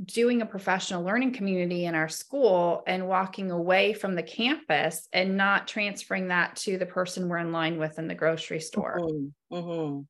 doing 0.06 0.42
a 0.42 0.46
professional 0.46 1.04
learning 1.04 1.34
community 1.34 1.86
in 1.86 1.96
our 1.96 2.08
school 2.08 2.84
and 2.88 3.08
walking 3.08 3.52
away 3.52 3.94
from 3.94 4.16
the 4.16 4.24
campus 4.24 5.08
and 5.12 5.36
not 5.36 5.68
transferring 5.68 6.30
that 6.30 6.56
to 6.56 6.78
the 6.78 6.86
person 6.86 7.28
we're 7.28 7.38
in 7.38 7.52
line 7.52 7.78
with 7.78 8.00
in 8.00 8.08
the 8.08 8.16
grocery 8.16 8.62
store 8.62 9.00
mm-hmm. 9.00 9.56
Mm-hmm. 9.56 10.02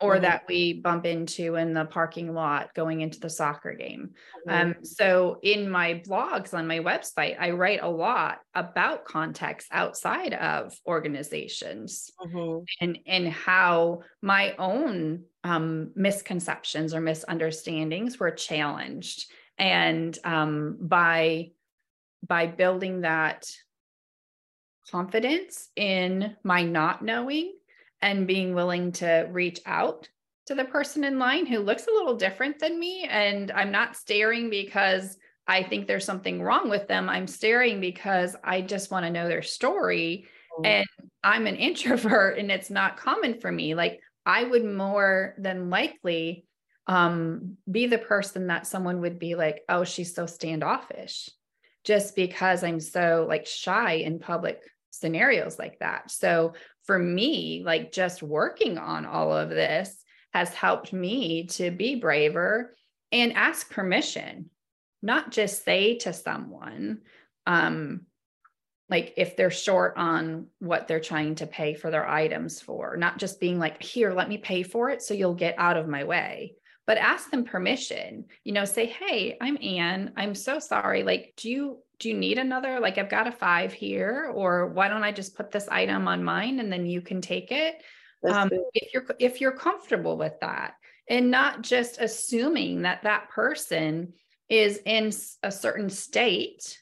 Or 0.00 0.14
mm-hmm. 0.14 0.22
that 0.22 0.44
we 0.48 0.74
bump 0.74 1.06
into 1.06 1.56
in 1.56 1.74
the 1.74 1.84
parking 1.84 2.32
lot 2.32 2.72
going 2.74 3.00
into 3.00 3.18
the 3.18 3.30
soccer 3.30 3.74
game. 3.74 4.10
Um, 4.48 4.70
mm-hmm. 4.70 4.84
so 4.84 5.38
in 5.42 5.68
my 5.68 6.02
blogs 6.06 6.54
on 6.54 6.66
my 6.66 6.78
website, 6.78 7.36
I 7.38 7.50
write 7.50 7.80
a 7.82 7.88
lot 7.88 8.38
about 8.54 9.04
context 9.04 9.68
outside 9.72 10.34
of 10.34 10.78
organizations 10.86 12.10
mm-hmm. 12.20 12.64
and, 12.80 12.98
and 13.06 13.28
how 13.28 14.02
my 14.22 14.54
own 14.58 15.24
um, 15.44 15.92
misconceptions 15.96 16.94
or 16.94 17.00
misunderstandings 17.00 18.18
were 18.20 18.30
challenged 18.30 19.30
and 19.58 20.16
um, 20.24 20.76
by 20.80 21.50
by 22.26 22.46
building 22.46 23.02
that 23.02 23.46
confidence 24.90 25.68
in 25.76 26.36
my 26.42 26.62
not 26.62 27.02
knowing 27.02 27.52
and 28.00 28.26
being 28.26 28.54
willing 28.54 28.92
to 28.92 29.28
reach 29.30 29.60
out 29.66 30.08
to 30.46 30.54
the 30.54 30.64
person 30.64 31.04
in 31.04 31.18
line 31.18 31.46
who 31.46 31.58
looks 31.58 31.86
a 31.86 31.92
little 31.92 32.16
different 32.16 32.58
than 32.58 32.78
me 32.78 33.04
and 33.04 33.50
i'm 33.50 33.70
not 33.70 33.96
staring 33.96 34.50
because 34.50 35.16
i 35.46 35.62
think 35.62 35.86
there's 35.86 36.04
something 36.04 36.42
wrong 36.42 36.70
with 36.70 36.88
them 36.88 37.08
i'm 37.08 37.26
staring 37.26 37.80
because 37.80 38.36
i 38.44 38.60
just 38.60 38.90
want 38.90 39.04
to 39.04 39.10
know 39.10 39.28
their 39.28 39.42
story 39.42 40.26
mm-hmm. 40.58 40.66
and 40.66 40.86
i'm 41.22 41.46
an 41.46 41.56
introvert 41.68 42.38
and 42.38 42.50
it's 42.50 42.70
not 42.70 42.96
common 42.96 43.38
for 43.40 43.50
me 43.50 43.74
like 43.74 44.00
i 44.24 44.42
would 44.42 44.64
more 44.64 45.34
than 45.38 45.70
likely 45.70 46.44
um, 46.88 47.58
be 47.70 47.86
the 47.86 47.98
person 47.98 48.46
that 48.46 48.66
someone 48.66 49.02
would 49.02 49.18
be 49.18 49.34
like, 49.34 49.62
oh, 49.68 49.84
she's 49.84 50.14
so 50.14 50.24
standoffish, 50.24 51.28
just 51.84 52.16
because 52.16 52.64
I'm 52.64 52.80
so 52.80 53.26
like 53.28 53.46
shy 53.46 53.94
in 53.94 54.18
public 54.18 54.62
scenarios 54.90 55.58
like 55.58 55.78
that. 55.80 56.10
So 56.10 56.54
for 56.88 56.98
me, 56.98 57.62
like 57.62 57.92
just 57.92 58.22
working 58.22 58.78
on 58.78 59.04
all 59.04 59.30
of 59.30 59.50
this 59.50 59.94
has 60.32 60.54
helped 60.54 60.90
me 60.90 61.46
to 61.46 61.70
be 61.70 61.96
braver 61.96 62.74
and 63.12 63.34
ask 63.34 63.70
permission, 63.70 64.48
not 65.02 65.30
just 65.30 65.66
say 65.66 65.98
to 65.98 66.14
someone, 66.14 67.02
um, 67.46 68.06
like 68.88 69.12
if 69.18 69.36
they're 69.36 69.50
short 69.50 69.98
on 69.98 70.46
what 70.60 70.88
they're 70.88 70.98
trying 70.98 71.34
to 71.34 71.46
pay 71.46 71.74
for 71.74 71.90
their 71.90 72.08
items 72.08 72.58
for, 72.58 72.96
not 72.96 73.18
just 73.18 73.38
being 73.38 73.58
like, 73.58 73.82
here, 73.82 74.14
let 74.14 74.30
me 74.30 74.38
pay 74.38 74.62
for 74.62 74.88
it 74.88 75.02
so 75.02 75.12
you'll 75.12 75.34
get 75.34 75.56
out 75.58 75.76
of 75.76 75.88
my 75.88 76.04
way 76.04 76.54
but 76.86 76.96
ask 76.96 77.30
them 77.30 77.44
permission 77.44 78.24
you 78.44 78.52
know 78.52 78.64
say 78.64 78.86
hey 78.86 79.36
i'm 79.42 79.58
anne 79.62 80.10
i'm 80.16 80.34
so 80.34 80.58
sorry. 80.58 81.02
Like 81.02 81.34
do 81.36 81.50
you 81.50 81.82
do 81.98 82.08
you 82.08 82.14
need 82.14 82.38
another 82.38 82.80
like 82.80 82.98
i've 82.98 83.08
got 83.08 83.26
a 83.26 83.32
five 83.32 83.72
here 83.72 84.30
or 84.34 84.68
why 84.68 84.88
don't 84.88 85.02
i 85.02 85.12
just 85.12 85.36
put 85.36 85.50
this 85.50 85.68
item 85.68 86.06
on 86.08 86.22
mine 86.22 86.60
and 86.60 86.72
then 86.72 86.86
you 86.86 87.00
can 87.00 87.20
take 87.20 87.52
it? 87.52 87.82
Um, 88.28 88.50
if 88.74 88.92
you're 88.92 89.06
if 89.20 89.40
you're 89.40 89.52
comfortable 89.52 90.16
with 90.16 90.40
that 90.40 90.74
and 91.08 91.30
not 91.30 91.62
just 91.62 92.00
assuming 92.00 92.82
that 92.82 93.02
that 93.04 93.30
person 93.30 94.12
is 94.48 94.80
in 94.84 95.12
a 95.42 95.52
certain 95.52 95.88
state 95.90 96.80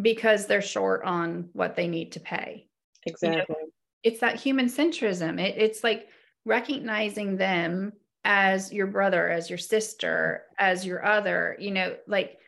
because 0.00 0.46
they're 0.46 0.62
short 0.62 1.04
on 1.04 1.48
what 1.52 1.76
they 1.76 1.86
need 1.86 2.12
to 2.12 2.20
pay. 2.20 2.66
Exactly 3.06 3.30
you 3.30 3.38
know, 3.48 3.70
it's 4.02 4.20
that 4.20 4.40
human 4.40 4.66
centrism. 4.66 5.40
It, 5.40 5.54
it's 5.58 5.84
like 5.84 6.08
recognizing 6.44 7.36
them 7.36 7.92
as 8.24 8.72
your 8.72 8.86
brother, 8.86 9.28
as 9.28 9.48
your 9.48 9.58
sister, 9.58 10.44
as 10.58 10.84
your 10.84 11.04
other, 11.04 11.56
you 11.58 11.70
know, 11.70 11.94
like 12.06 12.38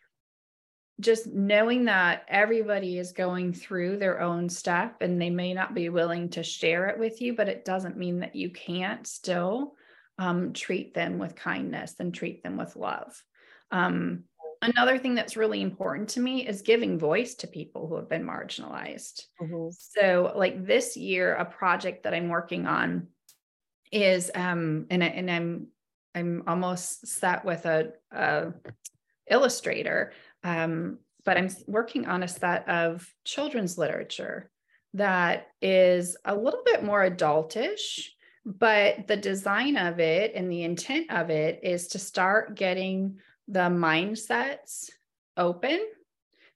just 1.01 1.27
knowing 1.27 1.87
that 1.87 2.25
everybody 2.29 2.99
is 2.99 3.13
going 3.13 3.53
through 3.53 3.99
their 3.99 4.21
own 4.21 4.49
step 4.49 4.97
and 5.01 5.21
they 5.21 5.31
may 5.31 5.53
not 5.53 5.75
be 5.75 5.89
willing 5.89 6.29
to 6.31 6.43
share 6.43 6.87
it 6.89 6.99
with 6.99 7.21
you, 7.21 7.35
but 7.35 7.49
it 7.49 7.65
doesn't 7.65 7.97
mean 7.97 8.21
that 8.21 8.37
you 8.37 8.51
can't 8.51 9.07
still 9.07 9.75
um, 10.19 10.53
treat 10.53 10.95
them 10.95 11.19
with 11.19 11.35
kindness 11.35 11.95
and 11.99 12.15
treat 12.15 12.43
them 12.43 12.57
with 12.57 12.77
love. 12.77 13.21
Um, 13.73 14.25
another 14.63 14.99
thing 14.99 15.17
that's 15.17 15.37
really 15.37 15.63
important 15.63 16.11
to 16.11 16.21
me 16.21 16.47
is 16.47 16.63
giving 16.63 16.99
voice 16.99 17.35
to 17.37 17.49
people 17.49 17.89
who 17.89 17.97
have 17.97 18.09
been 18.09 18.25
marginalized. 18.25 19.23
Mm-hmm. 19.43 19.71
So, 19.73 20.33
like 20.37 20.65
this 20.65 20.97
year, 20.97 21.35
a 21.35 21.45
project 21.45 22.05
that 22.05 22.15
I'm 22.15 22.29
working 22.29 22.67
on 22.67 23.09
is, 23.91 24.31
um, 24.35 24.87
and, 24.91 25.03
I, 25.03 25.07
and 25.09 25.31
I'm 25.31 25.67
I'm 26.15 26.45
almost 26.47 27.07
set 27.07 27.45
with 27.45 27.67
a, 27.67 27.93
a 28.13 28.53
illustrator, 29.29 30.13
um, 30.45 30.99
but 31.25 31.37
I'm 31.37 31.51
working 31.67 32.07
on 32.07 32.23
a 32.23 32.29
set 32.29 32.69
of 32.69 33.07
children's 33.25 33.77
literature 33.77 34.51
that 34.93 35.49
is 35.61 36.17
a 36.25 36.37
little 36.37 36.63
bit 36.65 36.85
more 36.85 37.09
adultish 37.09 38.11
but 38.45 39.09
the 39.09 39.17
design 39.17 39.77
of 39.77 40.01
it 40.01 40.33
and 40.35 40.51
the 40.51 40.65
intent 40.65 41.11
of 41.11 41.31
it 41.31 41.61
is 41.63 41.89
to 41.89 41.99
start 41.99 42.57
getting 42.57 43.19
the 43.49 43.61
mindsets 43.71 44.91
open 45.37 45.81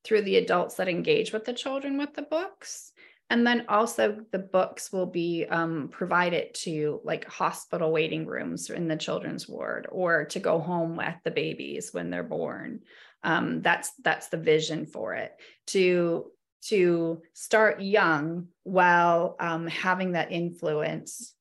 through 0.04 0.22
the 0.22 0.36
adults 0.36 0.76
that 0.76 0.88
engage 0.88 1.32
with 1.32 1.44
the 1.44 1.52
children 1.52 1.98
with 1.98 2.14
the 2.14 2.22
books. 2.22 2.92
And 3.30 3.46
then 3.46 3.66
also 3.68 4.20
the 4.32 4.38
books 4.38 4.92
will 4.92 5.06
be 5.06 5.46
um, 5.50 5.88
provided 5.90 6.54
to 6.62 7.00
like 7.04 7.26
hospital 7.26 7.90
waiting 7.90 8.26
rooms 8.26 8.70
in 8.70 8.88
the 8.88 8.96
children's 8.96 9.48
ward 9.48 9.86
or 9.90 10.24
to 10.26 10.38
go 10.38 10.58
home 10.58 10.96
with 10.96 11.14
the 11.24 11.30
babies 11.30 11.92
when 11.92 12.10
they're 12.10 12.22
born 12.22 12.80
um, 13.22 13.62
that's 13.62 13.92
that's 14.04 14.28
the 14.28 14.36
vision 14.36 14.86
for 14.86 15.14
it 15.14 15.32
to 15.68 16.26
to 16.60 17.22
start 17.34 17.80
young 17.80 18.48
while 18.64 19.36
um, 19.40 19.66
having 19.66 20.12
that 20.12 20.32
influence 20.32 21.34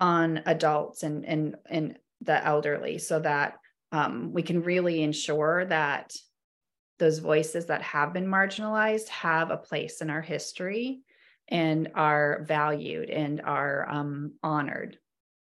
on 0.00 0.42
adults 0.46 1.02
and 1.02 1.24
and 1.24 1.56
and 1.68 1.98
the 2.20 2.44
elderly 2.44 2.98
so 2.98 3.18
that 3.18 3.58
um, 3.90 4.32
we 4.32 4.42
can 4.42 4.62
really 4.62 5.02
ensure 5.02 5.64
that 5.66 6.14
those 6.98 7.18
voices 7.18 7.66
that 7.66 7.82
have 7.82 8.12
been 8.12 8.26
marginalized 8.26 9.08
have 9.08 9.50
a 9.50 9.56
place 9.56 10.00
in 10.00 10.08
our 10.08 10.22
history 10.22 11.00
and 11.48 11.90
are 11.94 12.44
valued 12.46 13.10
and 13.10 13.40
are 13.40 13.88
um, 13.90 14.32
honored. 14.42 14.98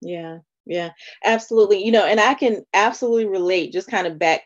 Yeah 0.01 0.39
yeah 0.65 0.91
absolutely. 1.23 1.83
You 1.85 1.91
know 1.91 2.05
and 2.05 2.19
i 2.19 2.33
can 2.33 2.63
absolutely 2.73 3.25
relate 3.25 3.73
just 3.73 3.89
kind 3.89 4.07
of 4.07 4.17
back 4.17 4.41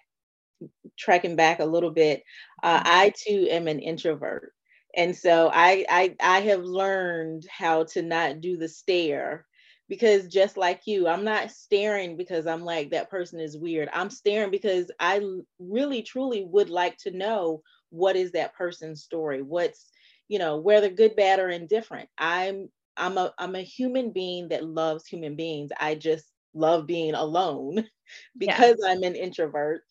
tracking 0.98 1.36
back 1.36 1.60
a 1.60 1.65
little 1.65 1.91
bit 1.91 2.24
uh, 2.63 2.80
mm-hmm. 2.80 2.88
i 2.88 3.13
too 3.15 3.48
am 3.50 3.67
an 3.67 3.80
introvert 3.80 4.54
and 4.96 5.15
so 5.15 5.50
I, 5.54 5.86
I 5.89 6.15
i 6.22 6.39
have 6.41 6.63
learned 6.63 7.46
how 7.50 7.84
to 7.86 8.02
not 8.02 8.41
do 8.41 8.58
the 8.58 8.67
stare 8.67 9.46
because 9.89 10.28
just 10.28 10.58
like 10.58 10.82
you, 10.86 11.08
I'm 11.08 11.24
not 11.24 11.52
staring 11.52 12.17
because 12.17 12.46
I'm 12.46 12.63
like, 12.63 12.89
that 12.91 13.10
person 13.10 13.39
is 13.39 13.58
weird. 13.58 13.89
I'm 13.93 14.10
staring 14.10 14.52
because 14.52 14.91
I 15.00 15.22
really, 15.60 16.02
truly 16.02 16.43
would 16.46 16.70
like 16.70 16.98
to 17.00 17.12
know 17.12 17.62
what 17.89 18.15
is 18.15 18.32
that 18.34 18.54
person's 18.56 19.04
story? 19.04 19.41
What's, 19.41 19.89
you 20.28 20.39
know, 20.39 20.58
whether 20.58 20.89
good, 20.89 21.15
bad, 21.15 21.39
or 21.39 21.50
indifferent. 21.50 22.10
I'm 22.17 22.70
I'm 22.98 23.17
a 23.17 23.34
I'm 23.38 23.56
a 23.56 23.62
human 23.62 24.12
being 24.12 24.50
that 24.50 24.65
loves 24.65 25.08
human 25.08 25.36
beings. 25.36 25.72
I 25.80 25.96
just 25.96 26.26
love 26.54 26.86
being 26.86 27.13
alone 27.13 27.88
because 28.38 28.78
yeah. 28.82 28.91
I'm 28.91 29.04
an 29.04 29.15
introvert. 29.15 29.84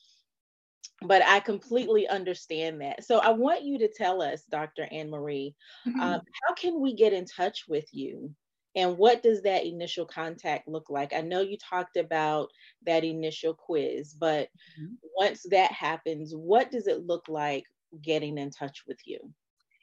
But 1.02 1.22
I 1.26 1.40
completely 1.40 2.08
understand 2.08 2.80
that. 2.80 3.04
So 3.04 3.18
I 3.18 3.30
want 3.30 3.64
you 3.64 3.78
to 3.78 3.88
tell 3.88 4.22
us, 4.22 4.42
Dr. 4.50 4.88
Anne 4.90 5.10
Marie, 5.10 5.54
mm-hmm. 5.86 6.00
um, 6.00 6.20
how 6.42 6.54
can 6.54 6.80
we 6.80 6.94
get 6.94 7.12
in 7.12 7.26
touch 7.26 7.64
with 7.68 7.86
you? 7.92 8.34
And 8.74 8.98
what 8.98 9.22
does 9.22 9.42
that 9.42 9.64
initial 9.64 10.04
contact 10.04 10.68
look 10.68 10.90
like? 10.90 11.14
I 11.14 11.22
know 11.22 11.40
you 11.40 11.56
talked 11.58 11.96
about 11.96 12.48
that 12.84 13.04
initial 13.04 13.54
quiz, 13.54 14.14
but 14.14 14.48
mm-hmm. 14.78 14.94
once 15.16 15.44
that 15.50 15.72
happens, 15.72 16.32
what 16.34 16.70
does 16.70 16.86
it 16.86 17.06
look 17.06 17.24
like 17.28 17.64
getting 18.02 18.38
in 18.38 18.50
touch 18.50 18.84
with 18.86 18.98
you? 19.04 19.18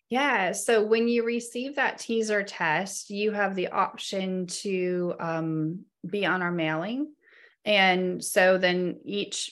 Yeah. 0.09 0.51
So 0.51 0.83
when 0.83 1.07
you 1.07 1.23
receive 1.25 1.75
that 1.75 1.97
teaser 1.97 2.43
test, 2.43 3.09
you 3.09 3.31
have 3.31 3.55
the 3.55 3.69
option 3.69 4.45
to 4.47 5.15
um, 5.19 5.85
be 6.07 6.25
on 6.25 6.43
our 6.43 6.51
mailing. 6.51 7.13
And 7.65 8.23
so 8.23 8.59
then 8.59 8.99
each 9.05 9.51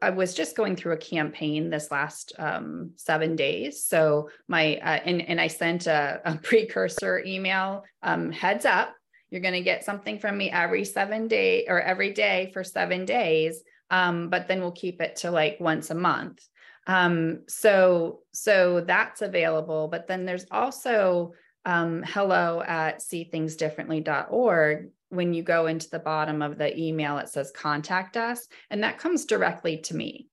I 0.00 0.10
was 0.10 0.34
just 0.34 0.56
going 0.56 0.76
through 0.76 0.92
a 0.92 0.98
campaign 0.98 1.70
this 1.70 1.90
last 1.90 2.32
um, 2.38 2.92
seven 2.96 3.36
days. 3.36 3.84
So 3.84 4.30
my 4.48 4.76
uh, 4.76 5.00
and 5.04 5.22
and 5.22 5.40
I 5.40 5.48
sent 5.48 5.86
a, 5.86 6.20
a 6.24 6.36
precursor 6.42 7.22
email. 7.24 7.84
Um, 8.02 8.30
heads 8.32 8.64
up, 8.64 8.94
you're 9.30 9.40
going 9.40 9.54
to 9.54 9.62
get 9.62 9.84
something 9.84 10.18
from 10.18 10.36
me 10.36 10.50
every 10.50 10.84
seven 10.84 11.28
day 11.28 11.66
or 11.66 11.80
every 11.80 12.12
day 12.12 12.50
for 12.52 12.62
seven 12.62 13.04
days. 13.04 13.62
Um, 13.90 14.28
but 14.28 14.48
then 14.48 14.60
we'll 14.60 14.72
keep 14.72 15.00
it 15.00 15.16
to 15.16 15.30
like 15.30 15.58
once 15.60 15.90
a 15.90 15.94
month. 15.94 16.46
Um, 16.86 17.42
so 17.48 18.20
so 18.32 18.80
that's 18.80 19.22
available. 19.22 19.88
But 19.88 20.06
then 20.06 20.24
there's 20.26 20.46
also 20.50 21.32
um, 21.64 22.02
hello 22.06 22.62
at 22.66 23.00
seethingsdifferently.org 23.00 24.90
when 25.12 25.34
you 25.34 25.42
go 25.42 25.66
into 25.66 25.90
the 25.90 25.98
bottom 25.98 26.40
of 26.40 26.56
the 26.56 26.76
email, 26.78 27.18
it 27.18 27.28
says 27.28 27.52
contact 27.54 28.16
us, 28.16 28.48
and 28.70 28.82
that 28.82 28.98
comes 28.98 29.26
directly 29.26 29.78
to 29.78 29.94
me. 29.94 30.28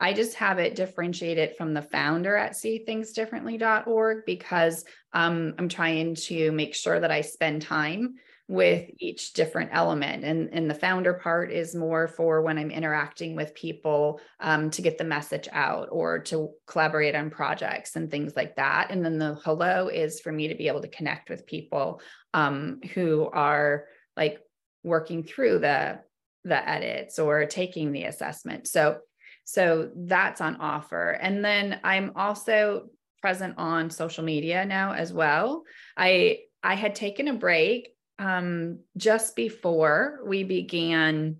I 0.00 0.12
just 0.12 0.34
have 0.34 0.58
it 0.58 0.74
differentiated 0.74 1.56
from 1.56 1.74
the 1.74 1.82
founder 1.82 2.36
at 2.36 2.52
seethingsdifferently.org 2.52 4.24
because 4.26 4.84
um, 5.12 5.54
I'm 5.58 5.68
trying 5.68 6.16
to 6.16 6.50
make 6.52 6.74
sure 6.74 6.98
that 6.98 7.10
I 7.10 7.20
spend 7.20 7.62
time 7.62 8.16
with 8.48 8.90
each 8.98 9.32
different 9.34 9.70
element. 9.72 10.24
And, 10.24 10.50
and 10.52 10.68
the 10.68 10.74
founder 10.74 11.14
part 11.14 11.52
is 11.52 11.72
more 11.72 12.08
for 12.08 12.42
when 12.42 12.58
I'm 12.58 12.72
interacting 12.72 13.36
with 13.36 13.54
people 13.54 14.20
um, 14.40 14.70
to 14.70 14.82
get 14.82 14.98
the 14.98 15.04
message 15.04 15.48
out 15.52 15.88
or 15.92 16.18
to 16.24 16.50
collaborate 16.66 17.14
on 17.14 17.30
projects 17.30 17.94
and 17.94 18.10
things 18.10 18.34
like 18.34 18.56
that. 18.56 18.88
And 18.90 19.04
then 19.04 19.18
the 19.18 19.34
hello 19.44 19.86
is 19.86 20.18
for 20.18 20.32
me 20.32 20.48
to 20.48 20.56
be 20.56 20.66
able 20.66 20.82
to 20.82 20.88
connect 20.88 21.30
with 21.30 21.46
people 21.46 22.00
um, 22.34 22.80
who 22.92 23.30
are 23.32 23.84
like 24.16 24.40
working 24.82 25.22
through 25.22 25.58
the 25.58 26.00
the 26.44 26.68
edits 26.68 27.18
or 27.18 27.44
taking 27.46 27.92
the 27.92 28.04
assessment. 28.04 28.66
So 28.66 29.00
so 29.44 29.90
that's 29.94 30.40
on 30.40 30.56
offer. 30.56 31.10
And 31.10 31.44
then 31.44 31.80
i'm 31.84 32.12
also 32.16 32.88
present 33.20 33.54
on 33.58 33.90
social 33.90 34.24
media 34.24 34.64
now 34.64 34.92
as 34.92 35.12
well. 35.12 35.64
I 35.96 36.40
i 36.62 36.74
had 36.74 36.94
taken 36.94 37.28
a 37.28 37.34
break 37.34 37.90
um, 38.18 38.80
just 38.98 39.34
before 39.34 40.20
we 40.26 40.44
began 40.44 41.36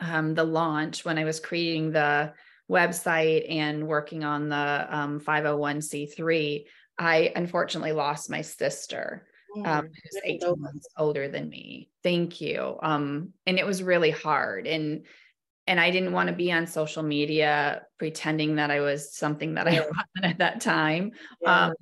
um, 0.00 0.34
the 0.34 0.44
launch 0.44 1.04
when 1.04 1.18
i 1.18 1.24
was 1.24 1.40
creating 1.40 1.90
the 1.92 2.32
website 2.70 3.50
and 3.50 3.88
working 3.88 4.22
on 4.22 4.50
the 4.50 4.86
um, 4.90 5.18
501c3 5.18 6.66
i 6.98 7.32
unfortunately 7.34 7.92
lost 7.92 8.30
my 8.30 8.42
sister 8.42 9.26
um, 9.66 9.86
who's 9.86 10.22
18 10.24 10.60
months 10.60 10.88
older 10.96 11.28
than 11.28 11.48
me. 11.48 11.90
Thank 12.02 12.40
you. 12.40 12.76
Um, 12.82 13.32
and 13.46 13.58
it 13.58 13.66
was 13.66 13.82
really 13.82 14.10
hard. 14.10 14.66
And 14.66 15.04
and 15.66 15.78
I 15.78 15.90
didn't 15.90 16.12
want 16.12 16.30
to 16.30 16.34
be 16.34 16.50
on 16.50 16.66
social 16.66 17.02
media 17.02 17.82
pretending 17.98 18.56
that 18.56 18.70
I 18.70 18.80
was 18.80 19.14
something 19.14 19.54
that 19.54 19.68
I 19.68 19.72
wasn't 19.80 20.24
at 20.24 20.38
that 20.38 20.60
time. 20.62 21.12
Yeah. 21.42 21.66
Um, 21.66 21.74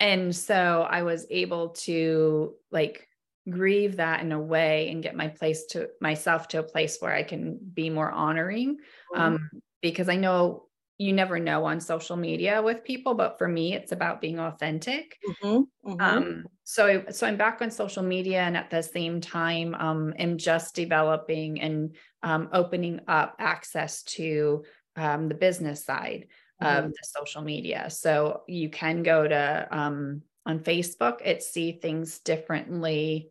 and 0.00 0.34
so 0.34 0.86
I 0.88 1.02
was 1.02 1.26
able 1.30 1.70
to 1.70 2.54
like 2.70 3.06
grieve 3.48 3.96
that 3.96 4.22
in 4.22 4.32
a 4.32 4.40
way 4.40 4.88
and 4.88 5.02
get 5.02 5.14
my 5.14 5.28
place 5.28 5.66
to 5.66 5.90
myself 6.00 6.48
to 6.48 6.60
a 6.60 6.62
place 6.62 6.96
where 7.00 7.14
I 7.14 7.22
can 7.22 7.58
be 7.74 7.90
more 7.90 8.10
honoring. 8.10 8.78
Mm-hmm. 9.14 9.20
Um, 9.20 9.50
because 9.82 10.08
I 10.08 10.16
know 10.16 10.64
you 11.04 11.12
never 11.12 11.38
know 11.38 11.66
on 11.66 11.80
social 11.80 12.16
media 12.16 12.62
with 12.62 12.82
people 12.82 13.12
but 13.12 13.36
for 13.36 13.46
me 13.46 13.74
it's 13.74 13.92
about 13.92 14.22
being 14.22 14.38
authentic 14.38 15.18
mm-hmm, 15.28 15.90
mm-hmm. 15.90 16.00
Um, 16.00 16.46
so 16.62 17.04
so 17.10 17.26
i'm 17.26 17.36
back 17.36 17.60
on 17.60 17.70
social 17.70 18.02
media 18.02 18.40
and 18.40 18.56
at 18.56 18.70
the 18.70 18.82
same 18.82 19.20
time 19.20 19.74
um, 19.74 20.14
am 20.18 20.38
just 20.38 20.74
developing 20.74 21.60
and 21.60 21.94
um, 22.22 22.48
opening 22.54 23.00
up 23.06 23.36
access 23.38 24.02
to 24.04 24.64
um, 24.96 25.28
the 25.28 25.34
business 25.34 25.84
side 25.84 26.28
mm-hmm. 26.62 26.86
of 26.86 26.90
the 26.90 27.02
social 27.02 27.42
media 27.42 27.90
so 27.90 28.42
you 28.48 28.70
can 28.70 29.02
go 29.02 29.28
to 29.28 29.68
um, 29.70 30.22
on 30.46 30.58
facebook 30.58 31.18
it's 31.22 31.50
see 31.50 31.72
things 31.72 32.18
differently 32.20 33.28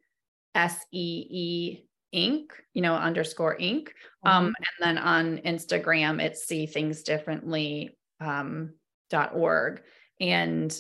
s-e-e 0.54 1.86
Inc., 2.14 2.46
you 2.74 2.82
know, 2.82 2.96
underscore 2.96 3.58
Inc. 3.58 3.88
Mm-hmm. 3.88 4.30
Um, 4.30 4.46
and 4.46 4.56
then 4.80 4.98
on 4.98 5.38
Instagram, 5.40 6.22
it's 6.22 6.46
see 6.46 6.66
things 6.66 7.04
differently 7.04 7.98
um, 8.20 8.74
dot 9.10 9.32
org. 9.36 9.82
And 10.20 10.76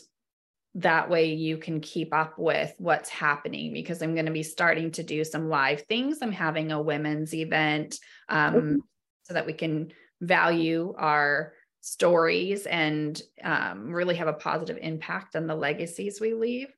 that 0.76 1.10
way 1.10 1.34
you 1.34 1.58
can 1.58 1.82
keep 1.82 2.14
up 2.14 2.40
with 2.40 2.74
what's 2.80 3.10
happening 3.10 3.74
because 3.74 4.02
I'm 4.02 4.16
going 4.16 4.26
to 4.26 4.32
be 4.32 4.44
starting 4.44 4.92
to 4.92 5.04
do 5.04 5.24
some 5.24 5.50
live 5.50 5.82
things. 5.82 6.20
I'm 6.22 6.32
having 6.32 6.72
a 6.72 6.82
women's 6.82 7.34
event 7.34 8.00
um, 8.28 8.54
mm-hmm. 8.54 8.76
so 9.24 9.34
that 9.36 9.46
we 9.46 9.54
can 9.54 9.92
value 10.22 10.96
our 10.98 11.54
stories 11.82 12.66
and 12.66 13.22
um, 13.44 13.92
really 13.92 14.16
have 14.16 14.28
a 14.28 14.34
positive 14.34 14.78
impact 14.82 15.36
on 15.36 15.46
the 15.46 15.56
legacies 15.56 16.20
we 16.20 16.34
leave. 16.34 16.70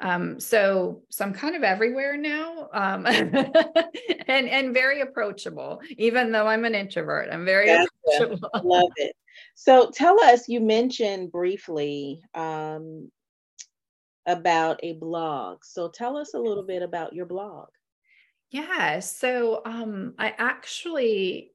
Um, 0.00 0.38
so, 0.38 1.02
so 1.08 1.24
I'm 1.24 1.32
kind 1.32 1.56
of 1.56 1.64
everywhere 1.64 2.16
now, 2.16 2.68
um, 2.72 3.04
and 4.28 4.48
and 4.48 4.72
very 4.72 5.00
approachable. 5.00 5.80
Even 5.96 6.30
though 6.30 6.46
I'm 6.46 6.64
an 6.64 6.74
introvert, 6.74 7.28
I'm 7.32 7.44
very 7.44 7.66
gotcha. 7.66 7.88
approachable. 8.06 8.50
Love 8.62 8.92
it. 8.96 9.16
So, 9.54 9.90
tell 9.90 10.20
us. 10.20 10.48
You 10.48 10.60
mentioned 10.60 11.32
briefly 11.32 12.22
um, 12.34 13.10
about 14.26 14.78
a 14.82 14.92
blog. 14.94 15.64
So, 15.64 15.88
tell 15.88 16.16
us 16.16 16.34
a 16.34 16.38
little 16.38 16.64
bit 16.64 16.82
about 16.82 17.12
your 17.12 17.26
blog. 17.26 17.68
Yeah. 18.50 19.00
So, 19.00 19.62
um, 19.64 20.14
I 20.16 20.32
actually 20.38 21.50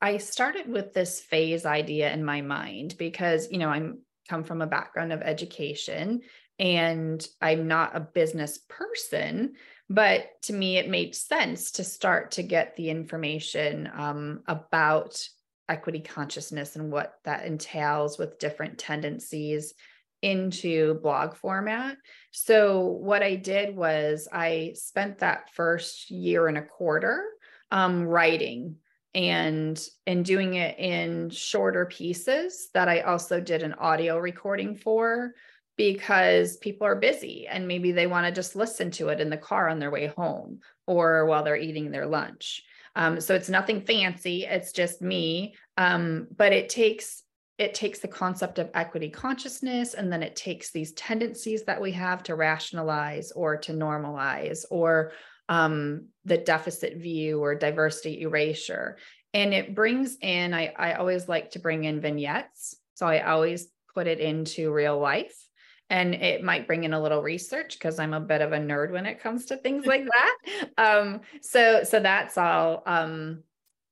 I 0.00 0.18
started 0.18 0.68
with 0.68 0.94
this 0.94 1.20
phase 1.20 1.66
idea 1.66 2.12
in 2.12 2.24
my 2.24 2.40
mind 2.42 2.94
because 2.96 3.50
you 3.50 3.58
know 3.58 3.68
I'm 3.68 4.02
come 4.28 4.44
from 4.44 4.62
a 4.62 4.66
background 4.66 5.12
of 5.12 5.22
education 5.22 6.20
and 6.58 7.26
I'm 7.40 7.68
not 7.68 7.96
a 7.96 8.00
business 8.00 8.58
person, 8.68 9.54
but 9.88 10.26
to 10.42 10.52
me, 10.52 10.76
it 10.76 10.88
made 10.88 11.14
sense 11.14 11.72
to 11.72 11.84
start 11.84 12.32
to 12.32 12.42
get 12.42 12.76
the 12.76 12.90
information 12.90 13.90
um, 13.94 14.42
about 14.46 15.22
equity 15.68 16.00
consciousness 16.00 16.76
and 16.76 16.90
what 16.90 17.14
that 17.24 17.44
entails 17.44 18.18
with 18.18 18.38
different 18.38 18.78
tendencies 18.78 19.74
into 20.20 20.94
blog 20.94 21.36
format. 21.36 21.96
So, 22.32 22.80
what 22.80 23.22
I 23.22 23.36
did 23.36 23.76
was 23.76 24.28
I 24.32 24.72
spent 24.74 25.18
that 25.18 25.54
first 25.54 26.10
year 26.10 26.48
and 26.48 26.58
a 26.58 26.62
quarter 26.62 27.24
um, 27.70 28.04
writing 28.04 28.76
and 29.14 29.82
and 30.06 30.24
doing 30.24 30.54
it 30.54 30.78
in 30.78 31.30
shorter 31.30 31.86
pieces 31.86 32.68
that 32.74 32.88
I 32.88 33.00
also 33.00 33.40
did 33.40 33.62
an 33.62 33.74
audio 33.74 34.18
recording 34.18 34.76
for 34.76 35.32
because 35.78 36.56
people 36.56 36.86
are 36.86 36.96
busy 36.96 37.46
and 37.46 37.66
maybe 37.66 37.92
they 37.92 38.08
want 38.08 38.26
to 38.26 38.32
just 38.32 38.56
listen 38.56 38.90
to 38.90 39.08
it 39.08 39.20
in 39.20 39.30
the 39.30 39.36
car 39.36 39.68
on 39.68 39.78
their 39.78 39.92
way 39.92 40.08
home 40.08 40.58
or 40.86 41.24
while 41.24 41.44
they're 41.44 41.56
eating 41.56 41.90
their 41.90 42.04
lunch. 42.04 42.64
Um, 42.96 43.20
so 43.20 43.34
it's 43.34 43.48
nothing 43.48 43.80
fancy. 43.80 44.44
It's 44.44 44.72
just 44.72 45.00
me. 45.00 45.54
Um, 45.78 46.26
but 46.36 46.52
it 46.52 46.68
takes 46.68 47.22
it 47.58 47.74
takes 47.74 47.98
the 47.98 48.08
concept 48.08 48.60
of 48.60 48.70
equity 48.74 49.08
consciousness 49.08 49.94
and 49.94 50.12
then 50.12 50.22
it 50.22 50.36
takes 50.36 50.70
these 50.70 50.92
tendencies 50.92 51.64
that 51.64 51.80
we 51.80 51.90
have 51.92 52.22
to 52.24 52.36
rationalize 52.36 53.32
or 53.32 53.56
to 53.56 53.72
normalize 53.72 54.64
or 54.70 55.12
um, 55.48 56.06
the 56.24 56.38
deficit 56.38 56.98
view 56.98 57.42
or 57.42 57.56
diversity 57.56 58.20
erasure 58.20 58.96
and 59.34 59.52
it 59.52 59.74
brings 59.74 60.16
in 60.20 60.54
I, 60.54 60.72
I 60.76 60.92
always 60.94 61.28
like 61.28 61.50
to 61.52 61.58
bring 61.58 61.84
in 61.84 62.00
vignettes 62.00 62.76
so 62.94 63.06
i 63.06 63.20
always 63.22 63.66
put 63.92 64.06
it 64.06 64.20
into 64.20 64.72
real 64.72 64.98
life 64.98 65.47
and 65.90 66.14
it 66.14 66.42
might 66.42 66.66
bring 66.66 66.84
in 66.84 66.92
a 66.92 67.00
little 67.00 67.22
research 67.22 67.78
because 67.78 67.98
i'm 67.98 68.14
a 68.14 68.20
bit 68.20 68.40
of 68.40 68.52
a 68.52 68.58
nerd 68.58 68.92
when 68.92 69.06
it 69.06 69.20
comes 69.20 69.46
to 69.46 69.56
things 69.56 69.86
like 69.86 70.04
that. 70.06 70.68
Um, 70.76 71.20
so 71.40 71.84
so 71.84 72.00
that's 72.00 72.36
all 72.38 72.82
um, 72.86 73.42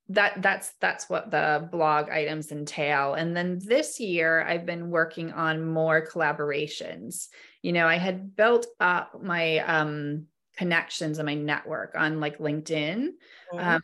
that 0.09 0.41
that's 0.43 0.73
that's 0.81 1.09
what 1.09 1.31
the 1.31 1.69
blog 1.73 2.11
items 2.11 2.53
entail. 2.53 3.15
And 3.15 3.37
then 3.37 3.59
this 3.65 3.99
year 3.99 4.43
i've 4.43 4.67
been 4.67 4.91
working 4.91 5.33
on 5.33 5.65
more 5.65 6.07
collaborations. 6.07 7.29
You 7.63 7.73
know 7.73 7.87
i 7.87 7.97
had 7.97 8.37
built 8.37 8.67
up 8.81 9.23
my 9.23 9.59
um, 9.59 10.27
connections 10.57 11.19
and 11.19 11.27
my 11.27 11.35
network 11.35 11.95
on 11.97 12.21
like 12.21 12.39
linkedin 12.39 13.11
mm-hmm. 13.53 13.59
um, 13.59 13.83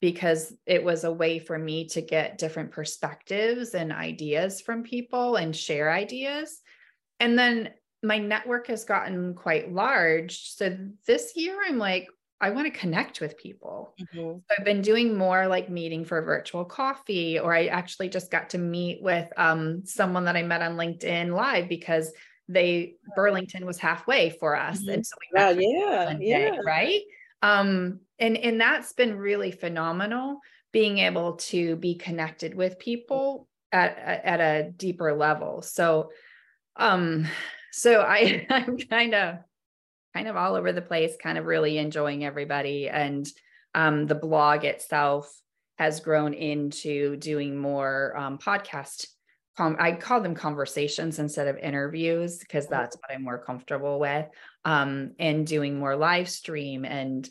because 0.00 0.52
it 0.66 0.84
was 0.84 1.04
a 1.04 1.12
way 1.12 1.38
for 1.38 1.58
me 1.58 1.88
to 1.88 2.02
get 2.02 2.38
different 2.38 2.70
perspectives 2.70 3.74
and 3.74 3.90
ideas 3.92 4.60
from 4.60 4.82
people 4.82 5.36
and 5.36 5.56
share 5.56 5.90
ideas 5.90 6.60
and 7.24 7.38
then 7.38 7.70
my 8.02 8.18
network 8.18 8.66
has 8.66 8.84
gotten 8.84 9.34
quite 9.34 9.72
large. 9.72 10.54
So 10.54 10.76
this 11.06 11.32
year 11.36 11.58
I'm 11.66 11.78
like, 11.78 12.06
I 12.38 12.50
want 12.50 12.70
to 12.70 12.78
connect 12.78 13.22
with 13.22 13.38
people. 13.38 13.94
Mm-hmm. 13.98 14.18
So 14.18 14.42
I've 14.50 14.64
been 14.66 14.82
doing 14.82 15.16
more 15.16 15.46
like 15.46 15.70
meeting 15.70 16.04
for 16.04 16.20
virtual 16.20 16.66
coffee, 16.66 17.38
or 17.38 17.54
I 17.54 17.66
actually 17.66 18.10
just 18.10 18.30
got 18.30 18.50
to 18.50 18.58
meet 18.58 19.02
with 19.02 19.32
um, 19.38 19.86
someone 19.86 20.26
that 20.26 20.36
I 20.36 20.42
met 20.42 20.60
on 20.60 20.76
LinkedIn 20.76 21.34
live 21.34 21.66
because 21.66 22.12
they 22.46 22.96
Burlington 23.16 23.64
was 23.64 23.78
halfway 23.78 24.28
for 24.28 24.54
us. 24.54 24.80
Mm-hmm. 24.80 24.90
And 24.90 25.06
so 25.06 25.14
we 25.22 25.40
met 25.40 25.56
yeah, 26.20 26.52
yeah. 26.52 26.58
right. 26.66 27.00
Um, 27.40 28.00
and 28.18 28.36
and 28.36 28.60
that's 28.60 28.92
been 28.92 29.16
really 29.16 29.50
phenomenal 29.50 30.40
being 30.72 30.98
able 30.98 31.36
to 31.36 31.76
be 31.76 31.94
connected 31.94 32.54
with 32.54 32.78
people 32.78 33.48
at, 33.72 33.96
at 33.96 34.40
a 34.40 34.70
deeper 34.70 35.14
level. 35.14 35.62
So 35.62 36.10
um, 36.76 37.26
so 37.72 38.00
I, 38.00 38.46
I'm 38.50 38.78
kind 38.78 39.14
of 39.14 39.38
kind 40.14 40.28
of 40.28 40.36
all 40.36 40.54
over 40.54 40.72
the 40.72 40.82
place, 40.82 41.16
kind 41.20 41.38
of 41.38 41.44
really 41.44 41.78
enjoying 41.78 42.24
everybody. 42.24 42.88
And 42.88 43.26
um, 43.74 44.06
the 44.06 44.14
blog 44.14 44.64
itself 44.64 45.28
has 45.76 46.00
grown 46.00 46.34
into 46.34 47.16
doing 47.16 47.58
more 47.58 48.16
um, 48.16 48.38
podcast. 48.38 49.08
Com- 49.56 49.76
I 49.80 49.92
call 49.92 50.20
them 50.20 50.34
conversations 50.34 51.18
instead 51.18 51.48
of 51.48 51.58
interviews 51.58 52.38
because 52.38 52.68
that's 52.68 52.96
what 52.96 53.12
I'm 53.12 53.24
more 53.24 53.38
comfortable 53.38 53.98
with. 53.98 54.26
Um, 54.64 55.12
and 55.18 55.46
doing 55.46 55.78
more 55.78 55.96
live 55.96 56.28
stream 56.28 56.84
and 56.84 57.28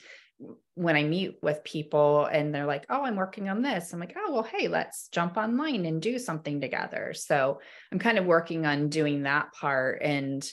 when 0.76 0.96
I 0.96 1.04
meet 1.04 1.38
with 1.42 1.64
people 1.64 2.26
and 2.26 2.54
they're 2.54 2.66
like, 2.66 2.86
oh, 2.90 3.04
I'm 3.04 3.16
working 3.16 3.50
on 3.50 3.62
this, 3.62 3.94
I'm 3.94 4.00
like, 4.00 4.16
oh, 4.18 4.34
well, 4.34 4.44
hey, 4.44 4.68
let's 4.68 5.08
jump 5.10 5.38
online 5.38 5.86
and 5.86 6.02
do 6.02 6.18
something 6.18 6.60
together. 6.60 7.14
So 7.16 7.60
I'm 7.92 8.00
kind 8.00 8.18
of 8.18 8.26
working 8.26 8.66
on 8.66 8.90
doing 8.90 9.24
that 9.24 9.54
part. 9.54 10.02
And 10.02 10.44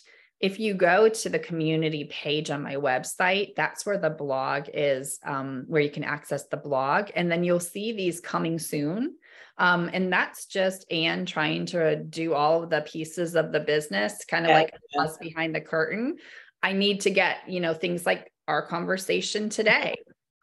if 0.40 0.58
you 0.58 0.74
go 0.74 1.08
to 1.08 1.28
the 1.28 1.38
community 1.38 2.04
page 2.04 2.50
on 2.50 2.62
my 2.62 2.76
website, 2.76 3.54
that's 3.56 3.84
where 3.84 3.98
the 3.98 4.10
blog 4.10 4.68
is, 4.72 5.18
um, 5.24 5.64
where 5.68 5.82
you 5.82 5.90
can 5.90 6.04
access 6.04 6.46
the 6.48 6.56
blog. 6.56 7.10
And 7.14 7.30
then 7.30 7.44
you'll 7.44 7.60
see 7.60 7.92
these 7.92 8.20
coming 8.20 8.58
soon. 8.58 9.16
Um, 9.58 9.90
and 9.92 10.10
that's 10.10 10.46
just 10.46 10.90
Anne 10.90 11.26
trying 11.26 11.66
to 11.66 11.96
do 11.96 12.32
all 12.32 12.62
of 12.62 12.70
the 12.70 12.80
pieces 12.80 13.34
of 13.36 13.52
the 13.52 13.60
business, 13.60 14.24
kind 14.24 14.46
of 14.46 14.50
yeah, 14.50 14.54
like 14.56 14.74
us 14.98 15.18
behind 15.18 15.54
the 15.54 15.60
curtain. 15.60 16.16
I 16.62 16.72
need 16.72 17.02
to 17.02 17.10
get, 17.10 17.38
you 17.46 17.60
know, 17.60 17.74
things 17.74 18.06
like 18.06 18.32
our 18.50 18.62
conversation 18.66 19.48
today 19.48 19.94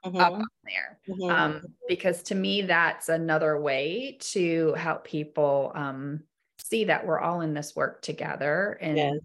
mm-hmm. 0.05 0.17
up 0.17 0.41
there. 0.63 0.97
Mm-hmm. 1.09 1.29
Um, 1.29 1.61
because 1.87 2.23
to 2.23 2.35
me, 2.35 2.61
that's 2.61 3.09
another 3.09 3.59
way 3.59 4.17
to 4.31 4.73
help 4.73 5.03
people 5.03 5.73
um, 5.75 6.21
see 6.57 6.85
that 6.85 7.05
we're 7.05 7.19
all 7.19 7.41
in 7.41 7.53
this 7.53 7.75
work 7.75 8.01
together 8.01 8.77
and 8.81 8.97
yes. 8.97 9.15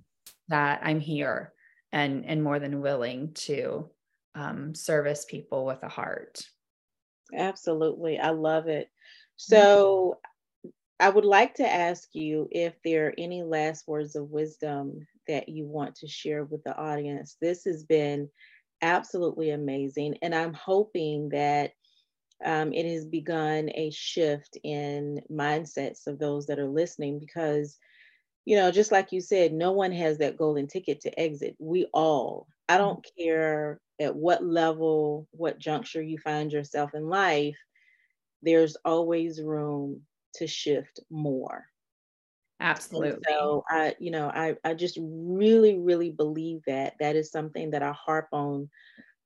that 0.49 0.81
I'm 0.83 1.01
here 1.01 1.53
and 1.93 2.25
and 2.27 2.43
more 2.43 2.59
than 2.59 2.81
willing 2.81 3.33
to 3.35 3.89
um, 4.35 4.75
service 4.75 5.25
people 5.25 5.65
with 5.65 5.83
a 5.83 5.89
heart. 5.89 6.43
Absolutely. 7.35 8.19
I 8.19 8.31
love 8.31 8.67
it. 8.67 8.89
So 9.37 10.19
I 10.99 11.09
would 11.09 11.25
like 11.25 11.55
to 11.55 11.69
ask 11.69 12.09
you 12.13 12.49
if 12.51 12.75
there 12.85 13.09
are 13.09 13.15
any 13.17 13.43
last 13.43 13.87
words 13.87 14.17
of 14.17 14.31
wisdom 14.31 15.07
that 15.29 15.49
you 15.49 15.67
want 15.67 15.95
to 15.97 16.09
share 16.09 16.45
with 16.45 16.63
the 16.65 16.77
audience. 16.77 17.37
This 17.41 17.65
has 17.65 17.85
been 17.85 18.29
absolutely 18.83 19.51
amazing. 19.51 20.19
And 20.23 20.35
I'm 20.35 20.53
hoping 20.53 21.31
that 21.31 21.73
um, 22.45 22.73
it 22.73 22.85
has 22.87 23.05
begun 23.05 23.71
a 23.75 23.91
shift 23.91 24.59
in 24.65 25.23
mindsets 25.31 26.07
of 26.07 26.19
those 26.19 26.47
that 26.47 26.59
are 26.59 26.69
listening 26.69 27.19
because, 27.21 27.79
you 28.45 28.57
know, 28.57 28.71
just 28.73 28.91
like 28.91 29.13
you 29.13 29.21
said, 29.21 29.53
no 29.53 29.73
one 29.73 29.93
has 29.93 30.19
that 30.19 30.37
golden 30.37 30.67
ticket 30.67 31.01
to 31.03 31.21
exit. 31.21 31.57
We 31.59 31.87
all, 31.95 32.49
I 32.69 32.79
don't 32.79 32.99
mm-hmm. 32.99 33.23
care 33.23 33.81
at 34.01 34.17
what 34.17 34.45
level, 34.45 35.29
what 35.31 35.61
juncture 35.61 36.03
you 36.03 36.19
find 36.19 36.53
yourself 36.53 36.95
in 36.95 37.09
life, 37.09 37.57
there's 38.43 38.77
always 38.85 39.41
room 39.41 40.03
to 40.35 40.47
shift 40.49 40.99
more. 41.09 41.67
Absolutely. 42.63 43.11
And 43.11 43.25
so 43.29 43.65
I, 43.69 43.95
you 43.99 44.11
know, 44.11 44.29
I, 44.29 44.57
I 44.65 44.75
just 44.75 44.99
really, 45.01 45.79
really 45.79 46.11
believe 46.11 46.61
that 46.67 46.95
that 47.01 47.17
is 47.17 47.31
something 47.31 47.71
that 47.71 47.83
I 47.83 47.93
harp 47.93 48.29
on 48.33 48.71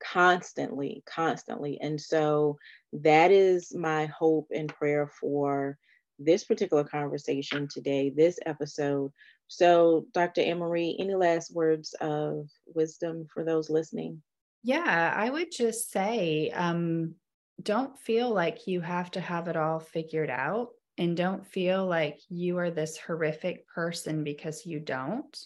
constantly, 0.00 1.02
constantly. 1.06 1.78
And 1.80 2.00
so 2.00 2.58
that 2.92 3.30
is 3.30 3.74
my 3.74 4.06
hope 4.06 4.48
and 4.54 4.68
prayer 4.68 5.10
for 5.20 5.78
this 6.18 6.44
particular 6.44 6.84
conversation 6.84 7.68
today, 7.68 8.10
this 8.10 8.38
episode. 8.46 9.12
So, 9.48 10.06
Dr. 10.12 10.40
Anne-Marie, 10.40 10.96
any 10.98 11.14
last 11.14 11.54
words 11.54 11.94
of 12.00 12.48
wisdom 12.74 13.26
for 13.32 13.44
those 13.44 13.70
listening? 13.70 14.22
Yeah, 14.62 15.12
I 15.14 15.30
would 15.30 15.52
just 15.52 15.90
say 15.90 16.50
um, 16.50 17.14
don't 17.62 17.96
feel 17.98 18.32
like 18.32 18.66
you 18.66 18.80
have 18.80 19.10
to 19.12 19.20
have 19.20 19.48
it 19.48 19.56
all 19.56 19.78
figured 19.78 20.30
out 20.30 20.70
and 20.98 21.16
don't 21.16 21.46
feel 21.46 21.86
like 21.86 22.20
you 22.28 22.58
are 22.58 22.70
this 22.70 22.96
horrific 22.96 23.66
person 23.68 24.24
because 24.24 24.64
you 24.64 24.80
don't. 24.80 25.38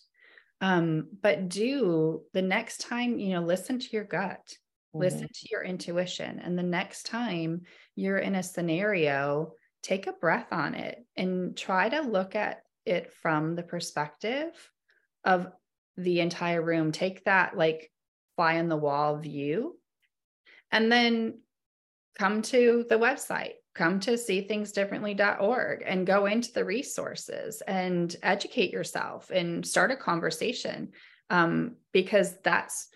Um, 0.61 1.09
but 1.23 1.49
do 1.49 2.23
the 2.33 2.43
next 2.43 2.83
time, 2.83 3.19
you 3.19 3.31
know, 3.31 3.43
listen 3.43 3.79
to 3.79 3.89
your 3.93 4.05
gut, 4.05 4.47
mm-hmm. 4.47 5.01
listen 5.01 5.29
to 5.29 5.49
your 5.51 5.63
intuition. 5.63 6.39
And 6.39 6.59
the 6.59 6.63
next 6.63 7.07
time 7.07 7.63
you're 7.97 8.19
in 8.19 8.35
a 8.35 8.43
scenario, 8.43 9.53
take 9.83 10.07
a 10.07 10.13
breath 10.13 10.53
on 10.53 10.75
it 10.75 10.99
and 11.17 11.57
try 11.57 11.89
to 11.89 12.03
look 12.03 12.35
at 12.37 12.63
it 12.85 13.13
from 13.23 13.57
the 13.57 13.63
perspective 13.63 14.51
of 15.25 15.49
the 15.97 16.21
entire 16.21 16.63
room. 16.63 16.93
Take 16.93 17.25
that 17.25 17.57
like 17.57 17.91
fly 18.37 18.59
on 18.59 18.69
the 18.69 18.77
wall 18.77 19.17
view 19.17 19.79
and 20.71 20.91
then 20.91 21.41
come 22.19 22.43
to 22.43 22.85
the 22.89 22.97
website 22.97 23.55
come 23.81 23.99
to 23.99 24.11
seethingsdifferently.org 24.11 25.83
and 25.87 26.07
go 26.07 26.27
into 26.27 26.53
the 26.53 26.63
resources 26.63 27.63
and 27.63 28.15
educate 28.23 28.71
yourself 28.71 29.31
and 29.31 29.67
start 29.67 29.91
a 29.91 29.97
conversation 29.97 30.93
um, 31.31 31.77
because 31.91 32.37
that's 32.45 32.89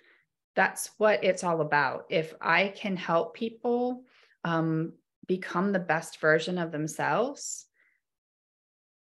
that's 0.54 0.90
what 0.98 1.24
it's 1.24 1.42
all 1.42 1.62
about. 1.62 2.04
If 2.10 2.34
i 2.38 2.68
can 2.68 2.96
help 2.96 3.34
people 3.34 4.02
um, 4.44 4.92
become 5.26 5.72
the 5.72 5.78
best 5.78 6.20
version 6.20 6.58
of 6.58 6.70
themselves 6.70 7.64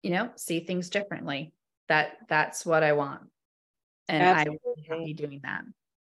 you 0.01 0.11
know 0.11 0.29
see 0.37 0.61
things 0.61 0.89
differently. 0.89 1.51
That 1.89 2.13
that's 2.29 2.65
what 2.65 2.83
i 2.83 2.93
want. 2.93 3.23
And 4.07 4.23
Absolutely. 4.23 4.85
i 4.89 4.95
will 4.95 5.05
be 5.05 5.13
doing 5.13 5.41
that. 5.43 5.63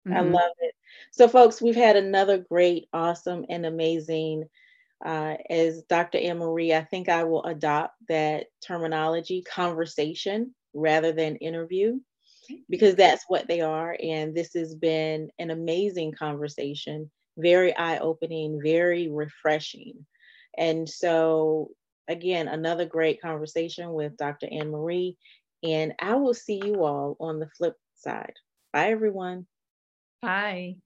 Mm-hmm. 0.06 0.16
i 0.16 0.20
love 0.20 0.52
it. 0.60 0.74
So 1.10 1.26
folks 1.26 1.60
we've 1.60 1.74
had 1.74 1.96
another 1.96 2.38
great 2.38 2.84
awesome 2.92 3.46
and 3.48 3.66
amazing 3.66 4.44
uh, 5.04 5.34
as 5.50 5.82
dr 5.88 6.16
anne 6.18 6.38
marie 6.38 6.74
i 6.74 6.82
think 6.82 7.08
i 7.08 7.24
will 7.24 7.44
adopt 7.44 7.94
that 8.08 8.46
terminology 8.66 9.42
conversation 9.42 10.54
rather 10.74 11.12
than 11.12 11.36
interview 11.36 11.98
because 12.68 12.94
that's 12.94 13.24
what 13.28 13.48
they 13.48 13.60
are 13.60 13.96
and 14.02 14.34
this 14.34 14.54
has 14.54 14.74
been 14.74 15.28
an 15.38 15.50
amazing 15.50 16.12
conversation 16.12 17.10
very 17.38 17.76
eye-opening 17.76 18.60
very 18.62 19.08
refreshing 19.08 20.06
and 20.56 20.88
so 20.88 21.70
again, 22.08 22.48
another 22.48 22.84
great 22.86 23.20
conversation 23.20 23.92
with 23.92 24.16
Dr. 24.16 24.48
Anne 24.50 24.70
Marie. 24.70 25.16
And 25.62 25.94
I 25.98 26.14
will 26.16 26.34
see 26.34 26.60
you 26.64 26.84
all 26.84 27.16
on 27.20 27.40
the 27.40 27.48
flip 27.56 27.74
side. 27.96 28.34
Bye, 28.72 28.90
everyone. 28.90 29.46
Bye. 30.22 30.76